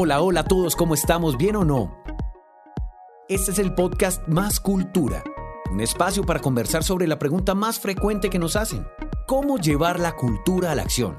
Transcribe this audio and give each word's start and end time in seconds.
Hola, 0.00 0.22
hola 0.22 0.40
a 0.42 0.44
todos, 0.44 0.76
¿cómo 0.76 0.94
estamos? 0.94 1.36
¿Bien 1.36 1.56
o 1.56 1.64
no? 1.64 2.00
Este 3.28 3.50
es 3.50 3.58
el 3.58 3.74
podcast 3.74 4.22
Más 4.28 4.60
Cultura, 4.60 5.24
un 5.72 5.80
espacio 5.80 6.22
para 6.22 6.38
conversar 6.38 6.84
sobre 6.84 7.08
la 7.08 7.18
pregunta 7.18 7.56
más 7.56 7.80
frecuente 7.80 8.30
que 8.30 8.38
nos 8.38 8.54
hacen. 8.54 8.86
¿Cómo 9.26 9.58
llevar 9.58 9.98
la 9.98 10.14
cultura 10.14 10.70
a 10.70 10.76
la 10.76 10.82
acción? 10.82 11.18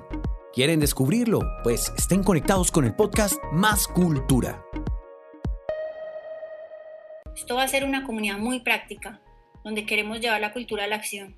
¿Quieren 0.54 0.79
descubrirlo? 0.79 1.42
Pues 1.62 1.92
estén 1.97 2.24
conectados 2.24 2.72
con 2.72 2.86
el 2.86 2.96
podcast 2.96 3.36
Más 3.52 3.86
Cultura. 3.86 4.63
Esto 7.36 7.56
va 7.56 7.64
a 7.64 7.68
ser 7.68 7.84
una 7.84 8.06
comunidad 8.06 8.38
muy 8.38 8.62
práctica, 8.62 9.20
donde 9.66 9.86
queremos 9.86 10.22
llevar 10.22 10.40
la 10.40 10.54
cultura 10.54 10.86
a 10.86 10.88
la 10.88 10.96
acción 10.96 11.36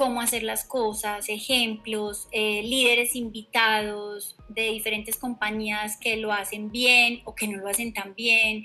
cómo 0.00 0.22
hacer 0.22 0.44
las 0.44 0.64
cosas, 0.64 1.28
ejemplos, 1.28 2.26
eh, 2.32 2.62
líderes 2.62 3.14
invitados 3.14 4.34
de 4.48 4.70
diferentes 4.70 5.18
compañías 5.18 5.98
que 5.98 6.16
lo 6.16 6.32
hacen 6.32 6.70
bien 6.70 7.20
o 7.26 7.34
que 7.34 7.46
no 7.46 7.58
lo 7.58 7.68
hacen 7.68 7.92
tan 7.92 8.14
bien. 8.14 8.64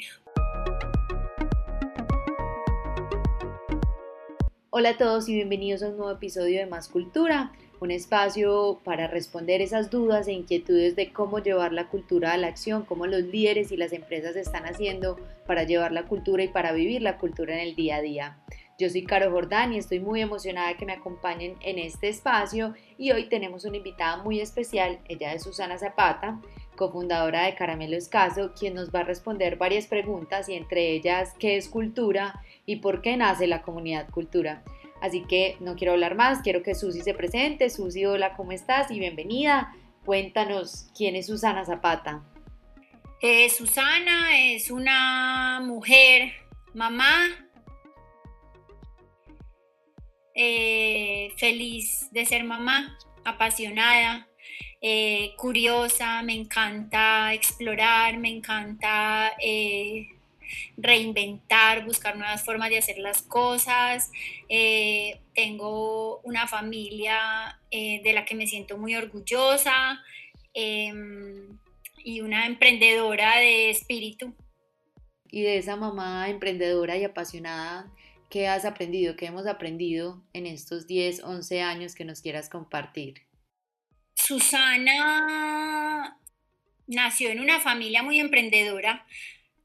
Hola 4.69 4.91
a 4.91 4.97
todos 4.97 5.27
y 5.27 5.35
bienvenidos 5.35 5.83
a 5.83 5.89
un 5.89 5.97
nuevo 5.97 6.13
episodio 6.13 6.57
de 6.57 6.67
Más 6.67 6.87
Cultura, 6.87 7.51
un 7.81 7.91
espacio 7.91 8.79
para 8.85 9.07
responder 9.07 9.61
esas 9.61 9.89
dudas 9.89 10.29
e 10.29 10.31
inquietudes 10.31 10.95
de 10.95 11.11
cómo 11.11 11.39
llevar 11.39 11.73
la 11.73 11.89
cultura 11.89 12.31
a 12.31 12.37
la 12.37 12.47
acción, 12.47 12.85
cómo 12.85 13.07
los 13.07 13.23
líderes 13.23 13.73
y 13.73 13.75
las 13.75 13.91
empresas 13.91 14.37
están 14.37 14.65
haciendo 14.65 15.17
para 15.45 15.63
llevar 15.63 15.91
la 15.91 16.05
cultura 16.05 16.45
y 16.45 16.47
para 16.47 16.71
vivir 16.71 17.01
la 17.01 17.17
cultura 17.17 17.55
en 17.55 17.59
el 17.59 17.75
día 17.75 17.97
a 17.97 18.01
día. 18.01 18.37
Yo 18.77 18.89
soy 18.89 19.03
Caro 19.03 19.31
Jordán 19.31 19.71
y 19.73 19.77
estoy 19.77 20.01
muy 20.01 20.21
emocionada 20.21 20.67
de 20.67 20.75
que 20.75 20.85
me 20.85 20.91
acompañen 20.91 21.55
en 21.61 21.79
este 21.79 22.09
espacio 22.09 22.73
y 22.97 23.11
hoy 23.11 23.29
tenemos 23.29 23.63
una 23.63 23.77
invitada 23.77 24.17
muy 24.17 24.41
especial, 24.41 24.99
ella 25.07 25.33
es 25.33 25.43
Susana 25.43 25.77
Zapata, 25.77 26.41
cofundadora 26.75 27.45
de 27.45 27.55
Caramelo 27.55 27.95
Escaso, 27.95 28.51
quien 28.53 28.73
nos 28.73 28.89
va 28.93 28.99
a 28.99 29.03
responder 29.03 29.55
varias 29.55 29.87
preguntas 29.87 30.49
y 30.49 30.55
entre 30.55 30.91
ellas 30.91 31.33
qué 31.39 31.55
es 31.55 31.69
cultura 31.69 32.41
y 32.65 32.77
por 32.77 33.01
qué 33.01 33.15
nace 33.15 33.47
la 33.47 33.61
comunidad 33.61 34.09
cultura. 34.09 34.61
Así 35.01 35.23
que 35.23 35.55
no 35.61 35.75
quiero 35.75 35.93
hablar 35.93 36.15
más, 36.15 36.41
quiero 36.41 36.61
que 36.61 36.75
Susi 36.75 37.01
se 37.01 37.13
presente. 37.13 37.69
Susi, 37.69 38.05
hola, 38.05 38.35
¿cómo 38.35 38.51
estás? 38.51 38.91
Y 38.91 38.99
bienvenida. 38.99 39.73
Cuéntanos 40.03 40.89
quién 40.97 41.15
es 41.15 41.27
Susana 41.27 41.63
Zapata. 41.63 42.23
Eh, 43.21 43.49
Susana 43.49 44.37
es 44.37 44.69
una 44.69 45.61
mujer, 45.63 46.33
mamá, 46.73 47.44
eh, 50.35 51.31
feliz 51.37 52.09
de 52.11 52.25
ser 52.25 52.43
mamá, 52.43 52.97
apasionada, 53.23 54.27
eh, 54.81 55.33
curiosa, 55.37 56.21
me 56.23 56.33
encanta 56.33 57.33
explorar, 57.33 58.17
me 58.17 58.29
encanta 58.29 59.31
eh, 59.41 60.09
reinventar, 60.75 61.85
buscar 61.85 62.17
nuevas 62.17 62.43
formas 62.43 62.69
de 62.69 62.79
hacer 62.79 62.97
las 62.97 63.21
cosas. 63.21 64.11
tengo 65.33 66.19
una 66.23 66.47
familia 66.47 67.59
de 67.71 68.11
la 68.13 68.25
que 68.25 68.35
me 68.35 68.47
siento 68.47 68.77
muy 68.77 68.95
orgullosa 68.95 70.01
em, 70.53 71.57
y 72.03 72.21
una 72.21 72.45
emprendedora 72.45 73.37
de 73.37 73.69
espíritu. 73.69 74.35
Y 75.29 75.41
de 75.41 75.57
esa 75.57 75.75
mamá 75.75 76.29
emprendedora 76.29 76.97
y 76.97 77.03
apasionada, 77.03 77.91
¿Qué 78.35 78.49
has 78.49 78.65
aprendido? 78.65 79.15
¿Qué 79.15 79.27
hemos 79.27 79.47
aprendido 79.47 80.21
en 80.33 80.45
estos 80.45 80.87
10, 80.87 81.23
11 81.23 81.61
años 81.61 81.95
que 81.95 82.03
nos 82.03 82.19
quieras 82.19 82.49
compartir? 82.49 83.21
Susana 84.13 86.19
nació 86.85 87.29
en 87.29 87.39
una 87.39 87.61
familia 87.61 88.03
muy 88.03 88.19
emprendedora 88.19 89.05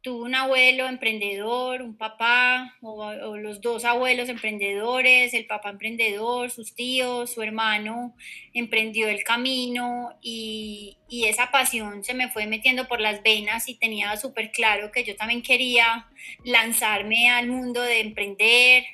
tuvo 0.03 0.25
un 0.25 0.35
abuelo 0.35 0.87
emprendedor, 0.87 1.83
un 1.83 1.97
papá, 1.97 2.77
o, 2.81 3.37
los 3.37 3.61
dos 3.61 3.85
abuelos 3.85 4.29
emprendedores, 4.29 5.35
el 5.35 5.47
papá 5.47 5.71
emprendedor, 5.71 6.51
sus 6.51 6.75
tíos, 6.75 7.33
su 7.35 7.43
hermano 7.43 8.15
emprendió 8.55 9.09
el 9.09 9.23
camino 9.25 10.19
y, 10.23 10.97
y 11.09 11.27
esa 11.27 11.51
pasión 11.51 12.03
se 12.03 12.15
me 12.15 12.31
fue 12.31 12.47
metiendo 12.47 12.89
por 12.89 13.01
las 13.01 13.23
venas 13.23 13.69
y 13.69 13.75
tenía 13.75 14.17
súper 14.17 14.53
claro 14.53 14.91
que 14.91 15.05
yo 15.05 15.17
también 15.17 15.43
quería 15.43 16.09
lanzarme 16.45 17.31
al 17.31 17.49
mundo 17.49 17.83
de 17.83 18.01
emprender, 18.01 18.85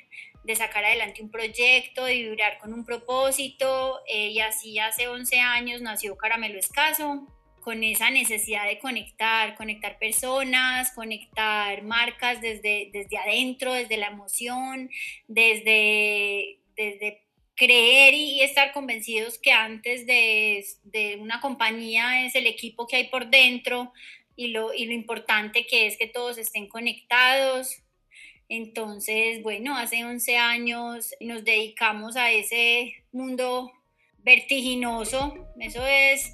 de 0.47 0.57
sacar 0.57 0.85
adelante 0.85 1.23
un 1.23 1.31
proyecto, 1.31 2.05
de 2.05 2.15
vibrar 2.15 2.59
con 2.59 2.73
un 2.73 2.85
propósito. 2.85 4.01
Eh, 4.09 4.29
y 4.29 4.41
así 4.41 4.79
hace 4.79 5.09
11 5.09 5.41
años 5.41 5.83
nació 5.83 6.17
Caramelo 6.17 6.59
Escaso, 6.59 7.27
con 7.67 7.83
esa 7.83 8.11
necesidad 8.11 8.65
de 8.69 8.79
conectar, 8.79 9.57
conectar 9.57 9.99
personas, 9.99 10.93
conectar 10.93 11.83
marcas 11.83 12.41
desde, 12.41 12.91
desde 12.93 13.19
adentro, 13.19 13.73
desde 13.73 13.97
la 13.97 14.07
emoción, 14.07 14.89
desde, 15.27 16.61
desde 16.77 17.23
creer 17.57 18.15
y 18.15 18.41
estar 18.43 18.73
convencidos 18.73 19.41
que 19.41 19.51
antes 19.51 20.07
de, 20.07 20.65
de, 20.85 21.17
una 21.17 21.41
compañía 21.41 22.25
es 22.25 22.37
el 22.37 22.47
equipo 22.47 22.87
que 22.87 22.99
hay 22.99 23.09
por 23.09 23.31
dentro 23.31 23.93
y 24.37 24.47
lo, 24.47 24.73
y 24.73 24.85
lo 24.85 24.93
importante 24.93 25.67
que 25.67 25.89
es 25.89 25.97
que 25.99 26.07
todos 26.07 26.39
estén 26.39 26.69
conectados. 26.69 27.83
Entonces, 28.49 29.43
bueno, 29.43 29.77
hace 29.77 30.05
11 30.05 30.37
años 30.37 31.11
nos 31.19 31.43
dedicamos 31.45 32.15
a 32.15 32.31
ese 32.31 32.95
mundo 33.11 33.73
vertiginoso. 34.19 35.49
Eso 35.59 35.85
es 35.85 36.33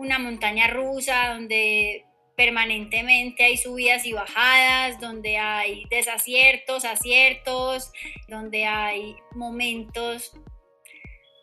una 0.00 0.18
montaña 0.18 0.66
rusa 0.66 1.34
donde 1.34 2.06
permanentemente 2.34 3.44
hay 3.44 3.58
subidas 3.58 4.06
y 4.06 4.14
bajadas, 4.14 4.98
donde 4.98 5.36
hay 5.36 5.84
desaciertos, 5.90 6.86
aciertos, 6.86 7.92
donde 8.26 8.64
hay 8.64 9.14
momentos 9.32 10.32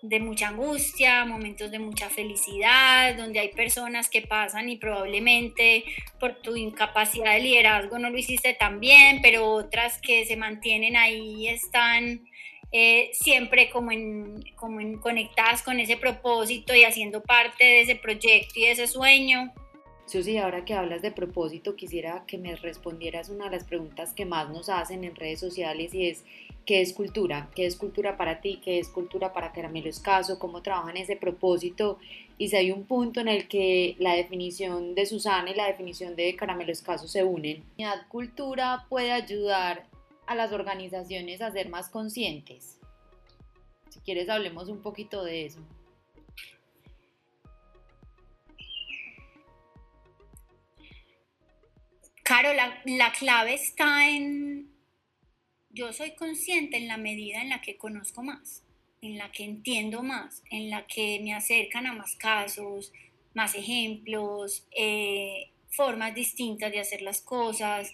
de 0.02 0.20
mucha 0.20 0.48
angustia, 0.48 1.24
momentos 1.26 1.70
de 1.70 1.78
mucha 1.78 2.10
felicidad, 2.10 3.16
donde 3.16 3.42
hay 3.42 3.50
personas 3.50 4.10
que 4.10 4.24
pasan 4.24 4.70
y 4.70 4.78
probablemente 4.78 5.84
por 6.20 6.42
tu 6.42 6.56
incapacidad 6.56 7.34
de 7.34 7.42
liderazgo 7.42 8.00
no 8.00 8.10
lo 8.10 8.18
hiciste 8.18 8.56
tan 8.56 8.80
bien, 8.80 9.20
pero 9.22 9.52
otras 9.52 10.02
que 10.02 10.26
se 10.26 10.36
mantienen 10.36 10.98
ahí 10.98 11.48
están 11.48 12.26
eh, 12.72 13.10
siempre 13.14 13.70
como 13.70 13.92
en, 13.92 14.44
como 14.56 14.82
en 14.82 14.98
conectadas 14.98 15.62
con 15.64 15.80
ese 15.80 15.98
propósito 15.98 16.76
y 16.76 16.84
haciendo 16.84 17.22
parte 17.22 17.64
de 17.64 17.82
ese 17.82 17.96
proyecto 17.96 18.60
y 18.60 18.64
de 18.64 18.72
ese 18.72 18.88
sueño. 18.88 19.54
Susi, 20.08 20.38
ahora 20.38 20.64
que 20.64 20.74
hablas 20.74 21.02
de 21.02 21.12
propósito, 21.12 21.76
quisiera 21.76 22.24
que 22.26 22.38
me 22.38 22.56
respondieras 22.56 23.28
una 23.28 23.46
de 23.46 23.58
las 23.58 23.66
preguntas 23.66 24.14
que 24.14 24.26
más 24.26 24.50
nos 24.50 24.70
hacen 24.70 25.04
en 25.04 25.18
redes 25.18 25.42
sociales 25.42 25.94
y 25.94 26.08
es, 26.08 26.24
¿qué 26.66 26.80
es 26.80 26.94
cultura? 26.94 27.50
¿Qué 27.54 27.66
es 27.66 27.76
cultura 27.76 28.16
para 28.16 28.40
ti? 28.40 28.62
¿Qué 28.64 28.80
es 28.80 28.88
cultura 28.88 29.34
para 29.34 29.52
Caramelo 29.52 29.90
Escaso? 29.90 30.40
¿Cómo 30.40 30.62
trabajan 30.62 30.96
ese 30.96 31.18
propósito? 31.18 32.00
Y 32.38 32.48
si 32.48 32.56
hay 32.56 32.72
un 32.72 32.86
punto 32.86 33.20
en 33.20 33.28
el 33.28 33.50
que 33.50 33.98
la 34.00 34.14
definición 34.14 34.96
de 34.96 35.06
Susana 35.06 35.52
y 35.52 35.56
la 35.56 35.68
definición 35.68 36.16
de 36.16 36.38
Caramelo 36.38 36.72
Escaso 36.72 37.10
se 37.10 37.26
unen, 37.26 37.66
¿la 37.78 38.08
cultura 38.08 38.86
puede 38.88 39.12
ayudar 39.12 39.87
a 40.28 40.36
las 40.36 40.52
organizaciones 40.52 41.42
a 41.42 41.52
ser 41.52 41.70
más 41.70 41.90
conscientes? 41.90 42.80
Si 43.90 44.00
quieres, 44.02 44.30
hablemos 44.30 44.70
un 44.70 44.82
poquito 44.82 45.24
de 45.24 45.46
eso. 45.46 45.60
Caro, 52.24 52.54
la, 52.54 52.82
la, 52.86 53.14
clave 53.14 53.54
está 53.54 54.10
en, 54.10 54.70
yo 55.70 55.94
soy 55.94 56.12
consciente 56.12 56.76
en 56.76 56.90
la 56.90 56.98
medida 56.98 57.42
en 57.42 57.48
la 57.48 57.62
que 57.62 57.78
conozco 57.78 58.22
más, 58.22 58.64
en 59.02 59.18
la 59.18 59.32
que 59.32 59.46
entiendo 59.46 60.04
más, 60.04 60.44
en 60.52 60.70
la 60.70 60.86
que 60.88 61.22
me 61.24 61.34
acercan 61.34 61.88
a 61.88 61.94
más 61.94 62.16
casos, 62.16 62.92
más 63.34 63.56
ejemplos, 63.56 64.68
eh, 64.76 65.52
formas 65.70 66.16
distintas 66.16 66.72
de 66.72 66.80
hacer 66.80 67.02
las 67.02 67.22
cosas, 67.22 67.94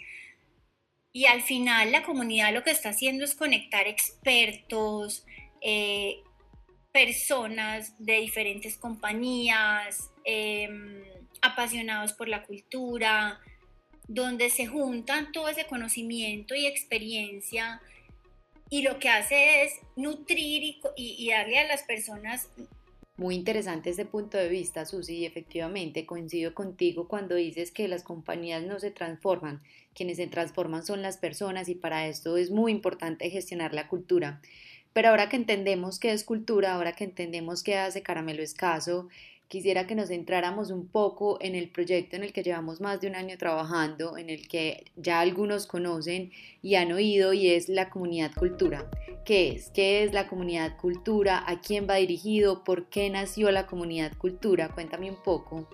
y 1.14 1.28
al 1.28 1.44
final 1.44 1.92
la 1.92 2.04
comunidad 2.04 2.54
lo 2.54 2.64
que 2.64 2.72
está 2.72 2.90
haciendo 2.90 3.24
es 3.24 3.36
conectar 3.36 3.88
expertos, 3.88 5.24
eh, 5.62 6.22
personas 6.92 7.94
de 8.00 8.20
diferentes 8.20 8.78
compañías, 8.78 10.10
em, 10.26 11.04
apasionados 11.42 12.14
por 12.14 12.28
la 12.28 12.44
cultura, 12.44 13.40
donde 14.08 14.50
se 14.50 14.66
juntan 14.66 15.32
todo 15.32 15.48
ese 15.50 15.66
conocimiento 15.66 16.56
y 16.56 16.66
experiencia 16.66 17.82
y 18.70 18.82
lo 18.82 18.98
que 18.98 19.10
hace 19.10 19.64
es 19.64 19.74
nutrir 19.96 20.64
y, 20.64 20.82
y 20.96 21.30
darle 21.30 21.60
a 21.60 21.68
las 21.68 21.84
personas 21.84 22.50
muy 23.24 23.36
interesante 23.36 23.90
ese 23.90 24.04
punto 24.04 24.38
de 24.38 24.50
vista, 24.50 24.86
Susi, 24.86 25.20
y 25.20 25.26
efectivamente 25.26 26.06
coincido 26.06 26.54
contigo 26.54 27.08
cuando 27.08 27.36
dices 27.36 27.72
que 27.72 27.88
las 27.88 28.04
compañías 28.04 28.64
no 28.64 28.80
se 28.80 28.92
transforman, 28.92 29.62
quienes 29.96 30.18
se 30.18 30.28
transforman 30.28 30.86
son 30.86 31.02
las 31.02 31.16
personas 31.16 31.70
y 31.70 31.76
para 31.76 32.06
esto 32.08 32.36
es 32.36 32.52
muy 32.52 32.74
importante 32.74 33.30
gestionar 33.30 33.74
la 33.74 33.88
cultura. 33.88 34.42
Pero 34.92 35.08
ahora 35.08 35.30
que 35.30 35.38
entendemos 35.38 36.00
qué 36.00 36.12
es 36.12 36.26
cultura, 36.26 36.74
ahora 36.74 36.98
que 36.98 37.06
entendemos 37.06 37.64
qué 37.64 37.78
hace 37.78 38.04
Caramelo 38.04 38.44
Escaso, 38.44 39.08
quisiera 39.48 39.86
que 39.86 39.96
nos 39.96 40.10
centráramos 40.10 40.72
un 40.72 40.88
poco 40.88 41.38
en 41.42 41.56
el 41.56 41.70
proyecto 41.70 42.16
en 42.16 42.24
el 42.24 42.34
que 42.34 42.44
llevamos 42.44 42.82
más 42.82 43.02
de 43.02 43.08
un 43.08 43.16
año 43.16 43.38
trabajando, 43.38 44.18
en 44.18 44.30
el 44.30 44.48
que 44.48 44.86
ya 44.96 45.20
algunos 45.20 45.68
conocen 45.68 46.32
y 46.62 46.76
han 46.76 46.92
oído 46.92 47.34
y 47.34 47.52
es 47.52 47.70
la 47.70 47.90
comunidad 47.90 48.32
cultura. 48.34 48.90
¿Qué 49.26 49.52
es? 49.52 49.70
¿Qué 49.70 50.04
es 50.04 50.14
la 50.14 50.28
comunidad 50.28 50.78
cultura? 50.78 51.44
¿A 51.48 51.62
quién 51.62 51.88
va 51.90 51.96
dirigido? 51.96 52.64
¿Por 52.64 52.90
qué 52.90 53.10
nació 53.10 53.52
la 53.52 53.68
comunidad 53.68 54.18
cultura? 54.18 54.70
Cuéntame 54.70 55.10
un 55.10 55.22
poco. 55.22 55.70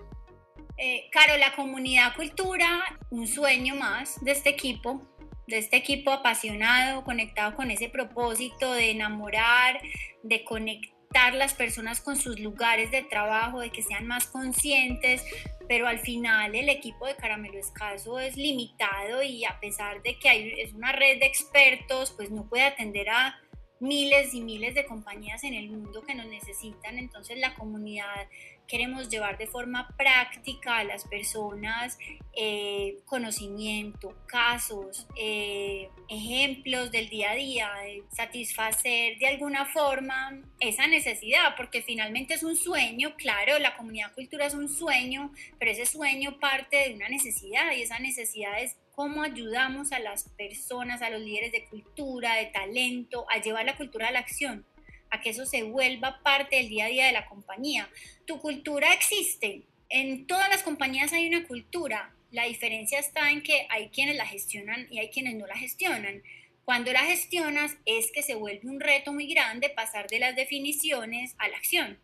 Eh, 0.76 1.08
Caro, 1.10 1.36
la 1.36 1.54
comunidad 1.54 2.14
cultura, 2.16 2.82
un 3.10 3.26
sueño 3.26 3.74
más 3.74 4.22
de 4.24 4.30
este 4.30 4.50
equipo, 4.50 5.02
de 5.46 5.58
este 5.58 5.76
equipo 5.76 6.10
apasionado, 6.10 7.04
conectado 7.04 7.54
con 7.56 7.70
ese 7.70 7.88
propósito 7.88 8.72
de 8.72 8.90
enamorar, 8.92 9.80
de 10.22 10.44
conectar 10.44 10.99
las 11.12 11.54
personas 11.54 12.00
con 12.00 12.16
sus 12.16 12.38
lugares 12.38 12.92
de 12.92 13.02
trabajo, 13.02 13.60
de 13.60 13.70
que 13.70 13.82
sean 13.82 14.06
más 14.06 14.28
conscientes, 14.28 15.24
pero 15.68 15.88
al 15.88 15.98
final 15.98 16.54
el 16.54 16.68
equipo 16.68 17.06
de 17.06 17.16
Caramelo 17.16 17.58
Escaso 17.58 18.20
es 18.20 18.36
limitado 18.36 19.22
y 19.22 19.44
a 19.44 19.58
pesar 19.60 20.02
de 20.02 20.18
que 20.18 20.28
hay, 20.28 20.60
es 20.60 20.72
una 20.72 20.92
red 20.92 21.18
de 21.18 21.26
expertos, 21.26 22.12
pues 22.12 22.30
no 22.30 22.48
puede 22.48 22.62
atender 22.62 23.08
a 23.10 23.36
miles 23.80 24.34
y 24.34 24.40
miles 24.40 24.74
de 24.74 24.86
compañías 24.86 25.42
en 25.42 25.54
el 25.54 25.70
mundo 25.70 26.02
que 26.02 26.14
nos 26.14 26.26
necesitan, 26.26 26.96
entonces 26.96 27.38
la 27.38 27.54
comunidad 27.54 28.28
queremos 28.70 29.08
llevar 29.08 29.36
de 29.36 29.48
forma 29.48 29.88
práctica 29.96 30.78
a 30.78 30.84
las 30.84 31.04
personas 31.04 31.98
eh, 32.32 32.98
conocimiento, 33.04 34.14
casos, 34.26 35.08
eh, 35.16 35.88
ejemplos 36.08 36.92
del 36.92 37.08
día 37.08 37.32
a 37.32 37.34
día, 37.34 37.70
satisfacer 38.12 39.18
de 39.18 39.26
alguna 39.26 39.66
forma 39.66 40.40
esa 40.60 40.86
necesidad, 40.86 41.56
porque 41.56 41.82
finalmente 41.82 42.34
es 42.34 42.44
un 42.44 42.54
sueño, 42.54 43.16
claro, 43.16 43.58
la 43.58 43.76
comunidad 43.76 44.14
cultura 44.14 44.46
es 44.46 44.54
un 44.54 44.68
sueño, 44.68 45.32
pero 45.58 45.72
ese 45.72 45.86
sueño 45.86 46.38
parte 46.38 46.76
de 46.88 46.94
una 46.94 47.08
necesidad 47.08 47.72
y 47.72 47.82
esa 47.82 47.98
necesidad 47.98 48.62
es 48.62 48.76
cómo 48.92 49.22
ayudamos 49.22 49.92
a 49.92 49.98
las 49.98 50.28
personas, 50.36 51.02
a 51.02 51.10
los 51.10 51.20
líderes 51.20 51.52
de 51.52 51.64
cultura, 51.64 52.36
de 52.36 52.46
talento, 52.46 53.24
a 53.30 53.40
llevar 53.40 53.64
la 53.64 53.76
cultura 53.76 54.08
a 54.08 54.12
la 54.12 54.18
acción, 54.18 54.66
a 55.10 55.20
que 55.20 55.30
eso 55.30 55.46
se 55.46 55.62
vuelva 55.62 56.20
parte 56.22 56.56
del 56.56 56.68
día 56.68 56.86
a 56.86 56.88
día 56.88 57.06
de 57.06 57.12
la 57.12 57.26
compañía. 57.26 57.88
Tu 58.26 58.38
cultura 58.40 58.92
existe. 58.92 59.62
En 59.88 60.26
todas 60.26 60.48
las 60.48 60.62
compañías 60.62 61.12
hay 61.12 61.26
una 61.26 61.46
cultura. 61.46 62.14
La 62.30 62.44
diferencia 62.44 62.98
está 62.98 63.30
en 63.30 63.42
que 63.42 63.66
hay 63.70 63.88
quienes 63.88 64.16
la 64.16 64.26
gestionan 64.26 64.86
y 64.90 65.00
hay 65.00 65.10
quienes 65.10 65.34
no 65.34 65.46
la 65.46 65.56
gestionan. 65.56 66.22
Cuando 66.64 66.92
la 66.92 67.00
gestionas 67.00 67.76
es 67.84 68.12
que 68.12 68.22
se 68.22 68.36
vuelve 68.36 68.68
un 68.68 68.78
reto 68.78 69.12
muy 69.12 69.26
grande 69.26 69.70
pasar 69.70 70.06
de 70.06 70.20
las 70.20 70.36
definiciones 70.36 71.34
a 71.38 71.48
la 71.48 71.56
acción, 71.56 71.98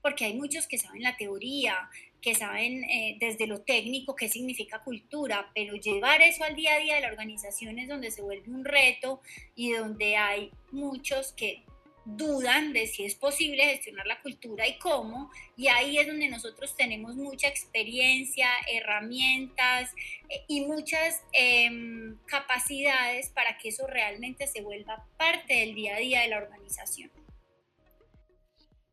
porque 0.00 0.24
hay 0.24 0.34
muchos 0.34 0.66
que 0.66 0.78
saben 0.78 1.02
la 1.02 1.18
teoría, 1.18 1.90
que 2.22 2.34
saben 2.34 2.84
eh, 2.84 3.18
desde 3.20 3.46
lo 3.46 3.60
técnico 3.60 4.16
qué 4.16 4.28
significa 4.28 4.82
cultura, 4.82 5.50
pero 5.54 5.74
llevar 5.76 6.22
eso 6.22 6.44
al 6.44 6.56
día 6.56 6.74
a 6.74 6.78
día 6.78 6.94
de 6.94 7.02
la 7.02 7.08
organización 7.08 7.78
es 7.78 7.88
donde 7.88 8.10
se 8.10 8.22
vuelve 8.22 8.50
un 8.50 8.64
reto 8.64 9.20
y 9.54 9.72
donde 9.72 10.16
hay 10.16 10.50
muchos 10.72 11.32
que 11.32 11.62
dudan 12.06 12.72
de 12.72 12.86
si 12.86 13.04
es 13.04 13.16
posible 13.16 13.64
gestionar 13.64 14.06
la 14.06 14.22
cultura 14.22 14.66
y 14.66 14.78
cómo, 14.78 15.30
y 15.56 15.66
ahí 15.66 15.98
es 15.98 16.06
donde 16.06 16.28
nosotros 16.28 16.76
tenemos 16.76 17.16
mucha 17.16 17.48
experiencia, 17.48 18.48
herramientas 18.72 19.92
eh, 20.28 20.44
y 20.46 20.60
muchas 20.62 21.22
em, 21.32 22.16
capacidades 22.26 23.30
para 23.30 23.58
que 23.58 23.70
eso 23.70 23.86
realmente 23.86 24.46
se 24.46 24.62
vuelva 24.62 25.04
parte 25.18 25.54
del 25.54 25.74
día 25.74 25.96
a 25.96 25.98
día 25.98 26.20
de 26.22 26.28
la 26.28 26.38
organización. 26.38 27.10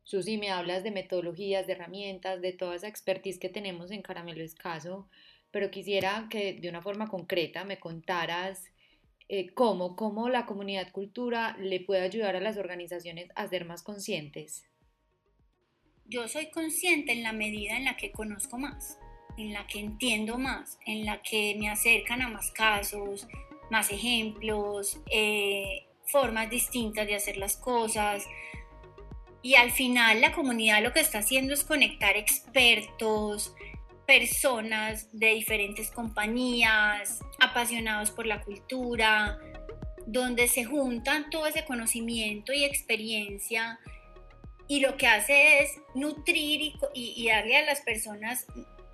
Susi, 0.02 0.36
me 0.36 0.50
hablas 0.50 0.82
de 0.82 0.90
metodologías, 0.90 1.66
de 1.66 1.72
herramientas, 1.74 2.42
de 2.42 2.52
toda 2.52 2.74
esa 2.74 2.88
expertise 2.88 3.38
que 3.38 3.48
tenemos 3.48 3.90
en 3.90 4.02
Caramelo 4.02 4.42
Escaso, 4.42 5.08
pero 5.50 5.70
quisiera 5.70 6.26
que 6.28 6.54
de 6.54 6.68
una 6.68 6.82
forma 6.82 7.08
concreta 7.08 7.64
me 7.64 7.78
contaras 7.78 8.70
eh, 9.36 9.52
cómo, 9.52 9.96
cómo 9.96 10.28
la 10.28 10.46
comunidad 10.46 10.92
cultura 10.92 11.56
le 11.58 11.80
puede 11.80 12.02
ayudar 12.02 12.36
a 12.36 12.40
las 12.40 12.56
organizaciones 12.56 13.30
a 13.34 13.48
ser 13.48 13.64
más 13.64 13.82
conscientes. 13.82 14.64
Yo 16.06 16.28
soy 16.28 16.50
consciente 16.50 17.10
en 17.12 17.24
la 17.24 17.32
medida 17.32 17.76
en 17.76 17.84
la 17.84 17.96
que 17.96 18.12
conozco 18.12 18.58
más, 18.58 18.96
en 19.36 19.52
la 19.52 19.66
que 19.66 19.80
entiendo 19.80 20.38
más, 20.38 20.78
en 20.86 21.04
la 21.04 21.20
que 21.20 21.56
me 21.58 21.68
acercan 21.68 22.22
a 22.22 22.28
más 22.28 22.52
casos, 22.52 23.26
más 23.70 23.90
ejemplos, 23.90 25.00
eh, 25.10 25.86
formas 26.06 26.48
distintas 26.48 27.08
de 27.08 27.16
hacer 27.16 27.36
las 27.36 27.56
cosas. 27.56 28.24
Y 29.42 29.56
al 29.56 29.72
final 29.72 30.20
la 30.20 30.32
comunidad 30.32 30.80
lo 30.80 30.92
que 30.92 31.00
está 31.00 31.18
haciendo 31.18 31.54
es 31.54 31.64
conectar 31.64 32.16
expertos, 32.16 33.52
personas 34.06 35.08
de 35.12 35.34
diferentes 35.34 35.90
compañías, 35.90 37.20
apasionados 37.40 38.10
por 38.10 38.26
la 38.26 38.42
cultura, 38.42 39.38
donde 40.06 40.48
se 40.48 40.64
juntan 40.64 41.30
todo 41.30 41.46
ese 41.46 41.64
conocimiento 41.64 42.52
y 42.52 42.64
experiencia 42.64 43.78
y 44.68 44.80
lo 44.80 44.96
que 44.96 45.06
hace 45.06 45.60
es 45.60 45.70
nutrir 45.94 46.74
y, 46.94 47.28
darle 47.28 47.56
a 47.56 47.64
las 47.64 47.80
personas 47.80 48.46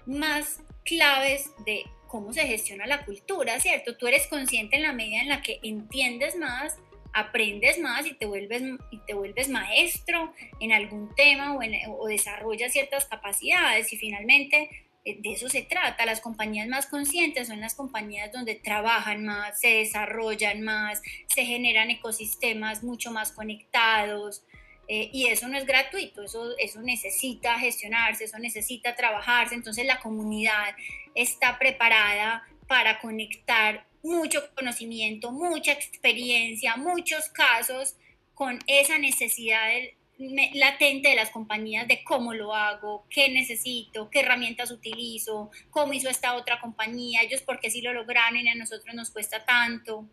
más 0.07 0.61
claves 0.85 1.51
de 1.65 1.85
cómo 2.09 2.33
se 2.33 2.47
gestiona 2.47 2.87
la 2.87 3.05
cultura, 3.05 3.61
¿cierto? 3.61 3.97
Tú 3.97 4.07
eres 4.09 4.27
consciente 4.27 4.77
en 4.77 4.83
la 4.83 4.93
medida 4.93 5.21
en 5.21 5.29
la 5.29 5.43
que 5.43 5.61
entiendes 5.63 6.37
más 6.37 6.77
aprendes 7.13 7.79
más 7.79 8.07
y 8.07 8.15
te 8.15 8.27
vuelves, 8.27 8.63
y 8.91 8.99
te 8.99 9.15
vuelves 9.15 9.49
maestro 9.49 10.33
en 10.61 10.73
algún 10.73 11.13
tema 11.15 11.55
o, 11.55 11.61
o 11.99 12.07
desarrollas 12.07 12.73
ciertas 12.73 13.07
capacidades 13.07 13.93
y 13.93 13.97
finalmente 13.97 14.71
de 15.05 15.33
eso 15.33 15.49
se 15.49 15.63
trata. 15.63 16.05
Las 16.07 16.21
compañías 16.21 16.69
más 16.69 16.87
conscientes 16.87 17.49
son 17.49 17.61
las 17.61 17.75
compañías 17.75 18.33
donde 18.33 18.55
trabajan 18.55 19.25
más, 19.25 19.61
se 19.61 19.69
desarrollan 19.69 20.63
más, 20.63 21.03
se 21.27 21.45
generan 21.45 21.91
ecosistemas 21.91 22.83
mucho 22.83 23.11
más 23.11 23.33
conectados. 23.33 24.43
Eh, 24.89 25.09
y 25.13 25.29
eso 25.29 25.47
no 25.47 25.57
es 25.57 25.67
gratuito, 25.67 26.25
eso, 26.25 26.57
eso 26.59 26.81
necesita 26.81 27.59
gestionarse, 27.61 28.25
eso 28.25 28.39
necesita 28.39 28.97
trabajarse. 28.97 29.55
Entonces 29.55 29.87
la 29.87 30.01
comunidad 30.01 30.75
está 31.15 31.59
preparada 31.59 32.45
para 32.67 32.99
conectar 33.01 33.87
mucho 34.03 34.43
conocimiento, 34.55 35.31
mucha 35.31 35.73
experiencia, 35.73 36.77
muchos 36.77 37.29
casos 37.29 37.97
con 38.35 38.59
esa 38.67 38.99
necesidad 38.99 39.69
latente 40.55 41.09
de 41.09 41.17
las 41.17 41.31
compañías 41.31 41.89
de 41.89 42.05
cómo 42.05 42.35
lo 42.35 42.55
hago, 42.55 43.07
qué 43.09 43.31
necesito, 43.31 44.11
qué 44.11 44.21
herramientas 44.21 44.71
utilizo, 44.71 45.51
cómo 45.71 45.93
hizo 45.95 46.09
esta 46.09 46.37
otra 46.37 46.61
compañía, 46.61 47.23
ellos 47.23 47.43
porque 47.43 47.71
sí 47.71 47.81
lo 47.81 47.93
lograron 47.93 48.37
y 48.37 48.49
a 48.49 48.55
nosotros 48.55 48.95
nos 48.95 49.11
cuesta 49.11 49.45
tanto. 49.45 50.05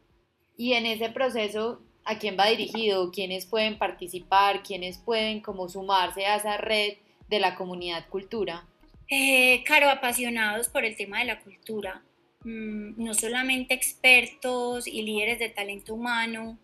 Y 0.55 0.73
en 0.73 0.85
ese 0.85 1.09
proceso, 1.09 1.81
¿a 2.05 2.17
quién 2.17 2.37
va 2.39 2.47
dirigido? 2.47 3.11
¿Quiénes 3.11 3.45
pueden 3.45 3.77
participar? 3.77 4.63
¿Quiénes 4.63 4.97
pueden 4.97 5.41
como 5.41 5.67
sumarse 5.67 6.25
a 6.25 6.37
esa 6.37 6.57
red 6.57 6.93
de 7.27 7.39
la 7.39 7.55
comunidad 7.55 8.07
cultura? 8.07 8.65
Eh, 9.09 9.63
claro, 9.65 9.89
apasionados 9.89 10.69
por 10.69 10.85
el 10.85 10.95
tema 10.95 11.19
de 11.19 11.25
la 11.25 11.39
cultura. 11.41 12.01
Mm, 12.43 13.03
no 13.03 13.13
solamente 13.13 13.73
expertos 13.73 14.87
y 14.87 15.01
líderes 15.01 15.39
de 15.39 15.49
talento 15.49 15.93
humano, 15.93 16.57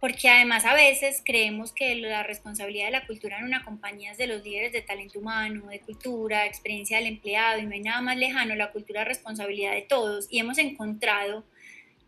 porque 0.00 0.30
además 0.30 0.64
a 0.64 0.72
veces 0.72 1.22
creemos 1.24 1.72
que 1.72 1.94
la 1.94 2.22
responsabilidad 2.22 2.86
de 2.86 2.92
la 2.92 3.06
cultura 3.06 3.38
en 3.38 3.44
una 3.44 3.62
compañía 3.62 4.12
es 4.12 4.18
de 4.18 4.26
los 4.26 4.42
líderes 4.42 4.72
de 4.72 4.80
talento 4.80 5.18
humano, 5.18 5.66
de 5.66 5.80
cultura, 5.80 6.46
experiencia 6.46 6.96
del 6.96 7.06
empleado, 7.06 7.60
y 7.60 7.66
no 7.66 7.72
hay 7.72 7.80
nada 7.80 8.00
más 8.00 8.16
lejano, 8.16 8.54
la 8.54 8.72
cultura 8.72 9.02
es 9.02 9.08
responsabilidad 9.08 9.72
de 9.72 9.82
todos, 9.82 10.26
y 10.30 10.38
hemos 10.38 10.56
encontrado 10.56 11.44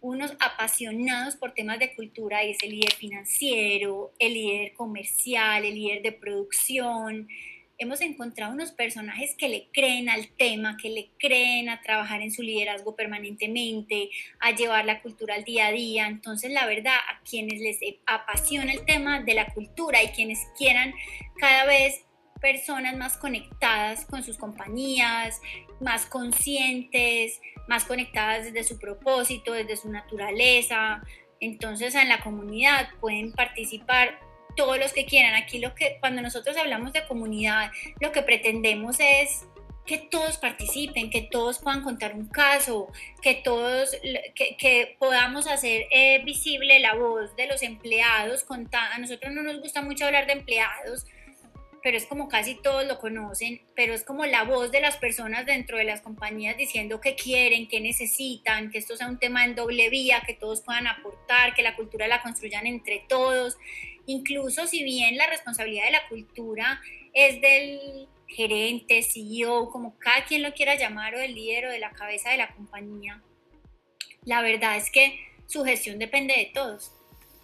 unos 0.00 0.32
apasionados 0.40 1.36
por 1.36 1.52
temas 1.52 1.78
de 1.78 1.94
cultura, 1.94 2.42
es 2.42 2.56
el 2.62 2.70
líder 2.70 2.92
financiero, 2.92 4.12
el 4.18 4.34
líder 4.34 4.72
comercial, 4.72 5.64
el 5.64 5.74
líder 5.74 6.02
de 6.02 6.12
producción, 6.12 7.28
hemos 7.82 8.00
encontrado 8.00 8.52
unos 8.52 8.72
personajes 8.72 9.34
que 9.36 9.48
le 9.48 9.68
creen 9.72 10.08
al 10.08 10.28
tema, 10.28 10.76
que 10.80 10.90
le 10.90 11.10
creen 11.18 11.68
a 11.68 11.80
trabajar 11.80 12.22
en 12.22 12.30
su 12.30 12.42
liderazgo 12.42 12.96
permanentemente, 12.96 14.10
a 14.40 14.52
llevar 14.52 14.84
la 14.84 15.02
cultura 15.02 15.34
al 15.34 15.44
día 15.44 15.68
a 15.68 15.72
día. 15.72 16.06
Entonces, 16.06 16.52
la 16.52 16.66
verdad, 16.66 16.94
a 16.94 17.22
quienes 17.22 17.60
les 17.60 17.78
apasiona 18.06 18.72
el 18.72 18.84
tema 18.84 19.20
de 19.20 19.34
la 19.34 19.46
cultura 19.52 20.02
y 20.02 20.08
quienes 20.08 20.38
quieran 20.56 20.94
cada 21.38 21.66
vez 21.66 22.04
personas 22.40 22.96
más 22.96 23.16
conectadas 23.16 24.04
con 24.06 24.24
sus 24.24 24.36
compañías, 24.36 25.40
más 25.80 26.06
conscientes, 26.06 27.40
más 27.68 27.84
conectadas 27.84 28.46
desde 28.46 28.64
su 28.64 28.78
propósito, 28.78 29.52
desde 29.52 29.76
su 29.76 29.90
naturaleza. 29.90 31.02
Entonces, 31.40 31.94
en 31.94 32.08
la 32.08 32.20
comunidad 32.20 32.88
pueden 33.00 33.32
participar 33.32 34.18
todos 34.56 34.78
los 34.78 34.92
que 34.92 35.04
quieran. 35.04 35.34
Aquí 35.34 35.58
lo 35.58 35.74
que 35.74 35.98
cuando 36.00 36.22
nosotros 36.22 36.56
hablamos 36.56 36.92
de 36.92 37.06
comunidad, 37.06 37.70
lo 38.00 38.12
que 38.12 38.22
pretendemos 38.22 38.96
es 39.00 39.46
que 39.86 39.98
todos 39.98 40.36
participen, 40.36 41.10
que 41.10 41.22
todos 41.22 41.58
puedan 41.58 41.82
contar 41.82 42.14
un 42.14 42.26
caso, 42.28 42.88
que 43.20 43.34
todos, 43.34 43.96
que, 44.34 44.96
podamos 44.98 45.46
hacer 45.48 45.86
eh, 45.90 46.22
visible 46.24 46.78
la 46.78 46.94
voz 46.94 47.34
de 47.36 47.48
los 47.48 47.62
empleados. 47.62 48.46
A 48.72 48.98
nosotros 48.98 49.32
no 49.32 49.42
nos 49.42 49.60
gusta 49.60 49.82
mucho 49.82 50.06
hablar 50.06 50.26
de 50.26 50.34
empleados 50.34 51.06
pero 51.82 51.96
es 51.96 52.06
como 52.06 52.28
casi 52.28 52.54
todos 52.54 52.86
lo 52.86 52.98
conocen, 52.98 53.60
pero 53.74 53.92
es 53.92 54.04
como 54.04 54.24
la 54.24 54.44
voz 54.44 54.70
de 54.70 54.80
las 54.80 54.96
personas 54.96 55.44
dentro 55.46 55.76
de 55.76 55.84
las 55.84 56.00
compañías 56.00 56.56
diciendo 56.56 57.00
qué 57.00 57.16
quieren, 57.16 57.66
qué 57.66 57.80
necesitan, 57.80 58.70
que 58.70 58.78
esto 58.78 58.96
sea 58.96 59.08
un 59.08 59.18
tema 59.18 59.44
en 59.44 59.56
doble 59.56 59.90
vía, 59.90 60.22
que 60.24 60.34
todos 60.34 60.62
puedan 60.62 60.86
aportar, 60.86 61.54
que 61.54 61.62
la 61.62 61.74
cultura 61.74 62.06
la 62.06 62.22
construyan 62.22 62.66
entre 62.66 63.04
todos. 63.08 63.58
Incluso 64.06 64.66
si 64.66 64.82
bien 64.82 65.16
la 65.16 65.26
responsabilidad 65.26 65.84
de 65.84 65.92
la 65.92 66.08
cultura 66.08 66.80
es 67.12 67.40
del 67.40 68.08
gerente, 68.26 69.02
CEO, 69.02 69.70
como 69.70 69.98
cada 69.98 70.24
quien 70.24 70.42
lo 70.42 70.52
quiera 70.54 70.76
llamar, 70.76 71.14
o 71.14 71.18
del 71.18 71.34
líder 71.34 71.66
o 71.66 71.70
de 71.70 71.78
la 71.78 71.92
cabeza 71.92 72.30
de 72.30 72.38
la 72.38 72.54
compañía, 72.54 73.22
la 74.24 74.42
verdad 74.42 74.76
es 74.76 74.90
que 74.90 75.18
su 75.46 75.64
gestión 75.64 75.98
depende 75.98 76.34
de 76.34 76.50
todos. 76.52 76.92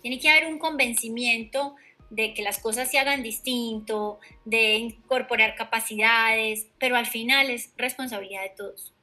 Tiene 0.03 0.19
que 0.19 0.31
haber 0.31 0.47
un 0.47 0.59
convencimiento 0.59 1.77
de 2.11 2.33
que 2.33 2.43
las 2.43 2.59
cosas 2.59 2.91
se 2.91 2.99
hagan 2.99 3.23
distinto, 3.23 4.19
de 4.45 4.77
incorporar 4.77 5.57
capacidades, 5.57 6.69
pero 6.79 6.97
al 6.97 7.07
final 7.07 7.51
es 7.51 7.73
responsabilidad 7.77 8.43
de 8.43 8.55
todos. 8.57 8.95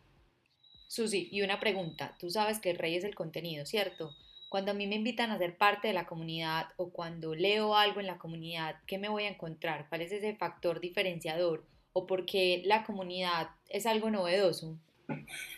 Susi, 0.88 1.28
y 1.32 1.42
una 1.42 1.60
pregunta, 1.60 2.16
tú 2.20 2.30
sabes 2.30 2.60
que 2.60 2.72
el 2.72 2.78
rey 2.78 2.96
es 2.96 3.04
el 3.04 3.16
contenido, 3.16 3.66
¿cierto? 3.66 4.16
Cuando 4.56 4.72
a 4.72 4.74
mí 4.74 4.88
me 4.88 4.96
invitan 4.96 5.32
a 5.32 5.38
ser 5.38 5.58
parte 5.58 5.90
de 5.90 5.94
la 5.94 6.06
comunidad 6.06 6.68
o 6.78 6.90
cuando 6.90 7.36
leo 7.36 7.76
algo 7.76 8.00
en 8.00 8.08
la 8.08 8.18
comunidad, 8.18 8.78
¿qué 8.88 8.98
me 8.98 9.10
voy 9.10 9.26
a 9.26 9.28
encontrar? 9.28 9.88
¿Cuál 9.90 10.00
es 10.00 10.14
ese 10.14 10.34
factor 10.34 10.80
diferenciador? 10.80 11.66
¿O 11.92 12.08
por 12.08 12.26
qué 12.26 12.62
la 12.64 12.86
comunidad 12.86 13.50
es 13.68 13.86
algo 13.86 14.10
novedoso? 14.10 14.78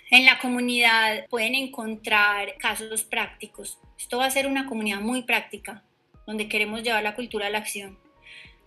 En 0.10 0.26
la 0.26 0.40
comunidad 0.40 1.28
pueden 1.30 1.54
encontrar 1.54 2.58
casos 2.58 3.04
prácticos. 3.04 3.78
Esto 4.00 4.18
va 4.18 4.26
a 4.26 4.32
ser 4.32 4.48
una 4.48 4.66
comunidad 4.66 5.00
muy 5.00 5.22
práctica 5.22 5.84
donde 6.26 6.50
queremos 6.50 6.82
llevar 6.82 7.04
la 7.04 7.14
cultura 7.14 7.46
a 7.46 7.50
la 7.52 7.60
acción. 7.60 8.00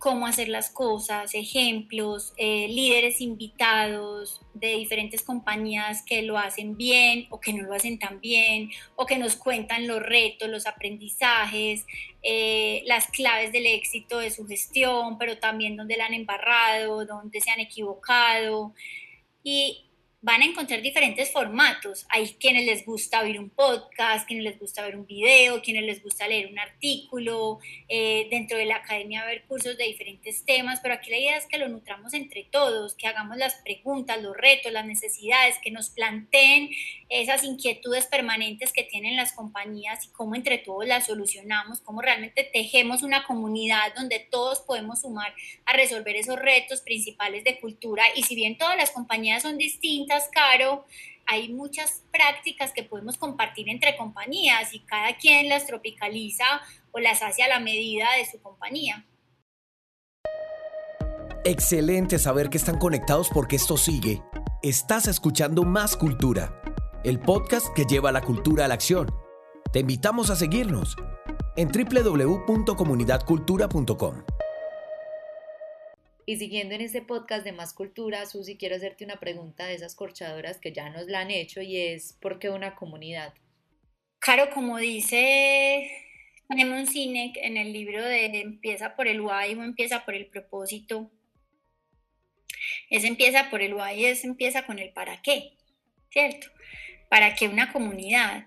Cómo 0.01 0.25
hacer 0.25 0.49
las 0.49 0.71
cosas, 0.71 1.35
ejemplos, 1.35 2.33
eh, 2.37 2.67
líderes 2.67 3.21
invitados 3.21 4.41
de 4.55 4.69
diferentes 4.77 5.21
compañías 5.21 6.03
que 6.03 6.23
lo 6.23 6.39
hacen 6.39 6.75
bien 6.75 7.27
o 7.29 7.39
que 7.39 7.53
no 7.53 7.67
lo 7.67 7.75
hacen 7.75 7.99
tan 7.99 8.19
bien, 8.19 8.71
o 8.95 9.05
que 9.05 9.19
nos 9.19 9.35
cuentan 9.35 9.85
los 9.85 10.01
retos, 10.01 10.49
los 10.49 10.65
aprendizajes, 10.65 11.85
eh, 12.23 12.81
las 12.87 13.11
claves 13.11 13.51
del 13.51 13.67
éxito 13.67 14.17
de 14.17 14.31
su 14.31 14.47
gestión, 14.47 15.19
pero 15.19 15.37
también 15.37 15.77
donde 15.77 15.97
la 15.97 16.07
han 16.07 16.15
embarrado, 16.15 17.05
donde 17.05 17.39
se 17.39 17.51
han 17.51 17.59
equivocado. 17.59 18.73
Y 19.43 19.90
van 20.23 20.43
a 20.43 20.45
encontrar 20.45 20.83
diferentes 20.83 21.31
formatos. 21.31 22.05
Hay 22.09 22.27
quienes 22.39 22.65
les 22.65 22.85
gusta 22.85 23.21
oír 23.21 23.39
un 23.39 23.49
podcast, 23.49 24.27
quienes 24.27 24.43
les 24.45 24.59
gusta 24.59 24.83
ver 24.83 24.95
un 24.95 25.07
video, 25.07 25.63
quienes 25.63 25.83
les 25.83 26.03
gusta 26.03 26.27
leer 26.27 26.51
un 26.51 26.59
artículo. 26.59 27.59
Eh, 27.89 28.27
dentro 28.29 28.57
de 28.57 28.65
la 28.65 28.77
academia 28.77 29.23
haber 29.23 29.45
cursos 29.45 29.77
de 29.77 29.85
diferentes 29.85 30.45
temas, 30.45 30.79
pero 30.81 30.93
aquí 30.93 31.09
la 31.09 31.17
idea 31.17 31.37
es 31.37 31.47
que 31.47 31.57
lo 31.57 31.67
nutramos 31.69 32.13
entre 32.13 32.43
todos, 32.43 32.93
que 32.93 33.07
hagamos 33.07 33.37
las 33.37 33.55
preguntas, 33.55 34.21
los 34.21 34.37
retos, 34.37 34.71
las 34.71 34.85
necesidades, 34.85 35.57
que 35.63 35.71
nos 35.71 35.89
planteen 35.89 36.69
esas 37.09 37.43
inquietudes 37.43 38.05
permanentes 38.05 38.71
que 38.71 38.83
tienen 38.83 39.15
las 39.15 39.33
compañías 39.33 40.05
y 40.05 40.09
cómo 40.09 40.35
entre 40.35 40.59
todos 40.59 40.85
las 40.85 41.07
solucionamos, 41.07 41.81
cómo 41.81 42.01
realmente 42.01 42.43
tejemos 42.43 43.01
una 43.01 43.23
comunidad 43.23 43.93
donde 43.95 44.19
todos 44.19 44.59
podemos 44.61 45.01
sumar 45.01 45.33
a 45.65 45.73
resolver 45.73 46.15
esos 46.15 46.37
retos 46.37 46.81
principales 46.81 47.43
de 47.43 47.59
cultura. 47.59 48.03
Y 48.15 48.23
si 48.23 48.35
bien 48.35 48.57
todas 48.57 48.77
las 48.77 48.91
compañías 48.91 49.41
son 49.41 49.57
distintas, 49.57 50.10
caro, 50.33 50.85
hay 51.25 51.49
muchas 51.49 52.03
prácticas 52.11 52.71
que 52.73 52.83
podemos 52.83 53.17
compartir 53.17 53.69
entre 53.69 53.97
compañías 53.97 54.73
y 54.73 54.81
cada 54.81 55.17
quien 55.17 55.49
las 55.49 55.65
tropicaliza 55.65 56.45
o 56.91 56.99
las 56.99 57.21
hace 57.21 57.43
a 57.43 57.47
la 57.47 57.59
medida 57.59 58.07
de 58.17 58.29
su 58.29 58.41
compañía. 58.41 59.05
Excelente 61.43 62.19
saber 62.19 62.49
que 62.49 62.57
están 62.57 62.77
conectados 62.77 63.29
porque 63.33 63.55
esto 63.55 63.77
sigue. 63.77 64.21
Estás 64.61 65.07
escuchando 65.07 65.63
Más 65.63 65.97
Cultura, 65.97 66.61
el 67.03 67.19
podcast 67.19 67.65
que 67.75 67.85
lleva 67.85 68.11
la 68.11 68.21
cultura 68.21 68.65
a 68.65 68.67
la 68.67 68.75
acción. 68.75 69.07
Te 69.73 69.79
invitamos 69.79 70.29
a 70.29 70.35
seguirnos 70.35 70.95
en 71.55 71.69
www.comunidadcultura.com. 71.69 74.23
Y 76.31 76.37
siguiendo 76.37 76.75
en 76.75 76.79
este 76.79 77.01
podcast 77.01 77.43
de 77.43 77.51
Más 77.51 77.73
Cultura, 77.73 78.25
Susi, 78.25 78.55
quiero 78.55 78.77
hacerte 78.77 79.03
una 79.03 79.19
pregunta 79.19 79.65
de 79.65 79.73
esas 79.73 79.95
corchadoras 79.95 80.59
que 80.59 80.71
ya 80.71 80.89
nos 80.89 81.07
la 81.07 81.19
han 81.19 81.29
hecho 81.29 81.61
y 81.61 81.75
es, 81.75 82.13
¿por 82.21 82.39
qué 82.39 82.49
una 82.49 82.73
comunidad? 82.73 83.33
Claro, 84.17 84.49
como 84.53 84.77
dice 84.77 85.91
un 86.47 86.87
Sinek 86.87 87.35
en 87.35 87.57
el 87.57 87.73
libro 87.73 88.05
de 88.05 88.27
Empieza 88.39 88.95
por 88.95 89.09
el 89.09 89.19
why 89.19 89.55
o 89.55 89.63
empieza 89.65 90.05
por 90.05 90.15
el 90.15 90.27
propósito, 90.27 91.11
ese 92.89 93.07
empieza 93.07 93.49
por 93.49 93.61
el 93.61 93.73
why, 93.73 94.05
es 94.05 94.23
empieza 94.23 94.65
con 94.65 94.79
el 94.79 94.93
para 94.93 95.21
qué, 95.21 95.57
¿cierto? 96.11 96.47
¿Para 97.09 97.35
qué 97.35 97.49
una 97.49 97.73
comunidad? 97.73 98.45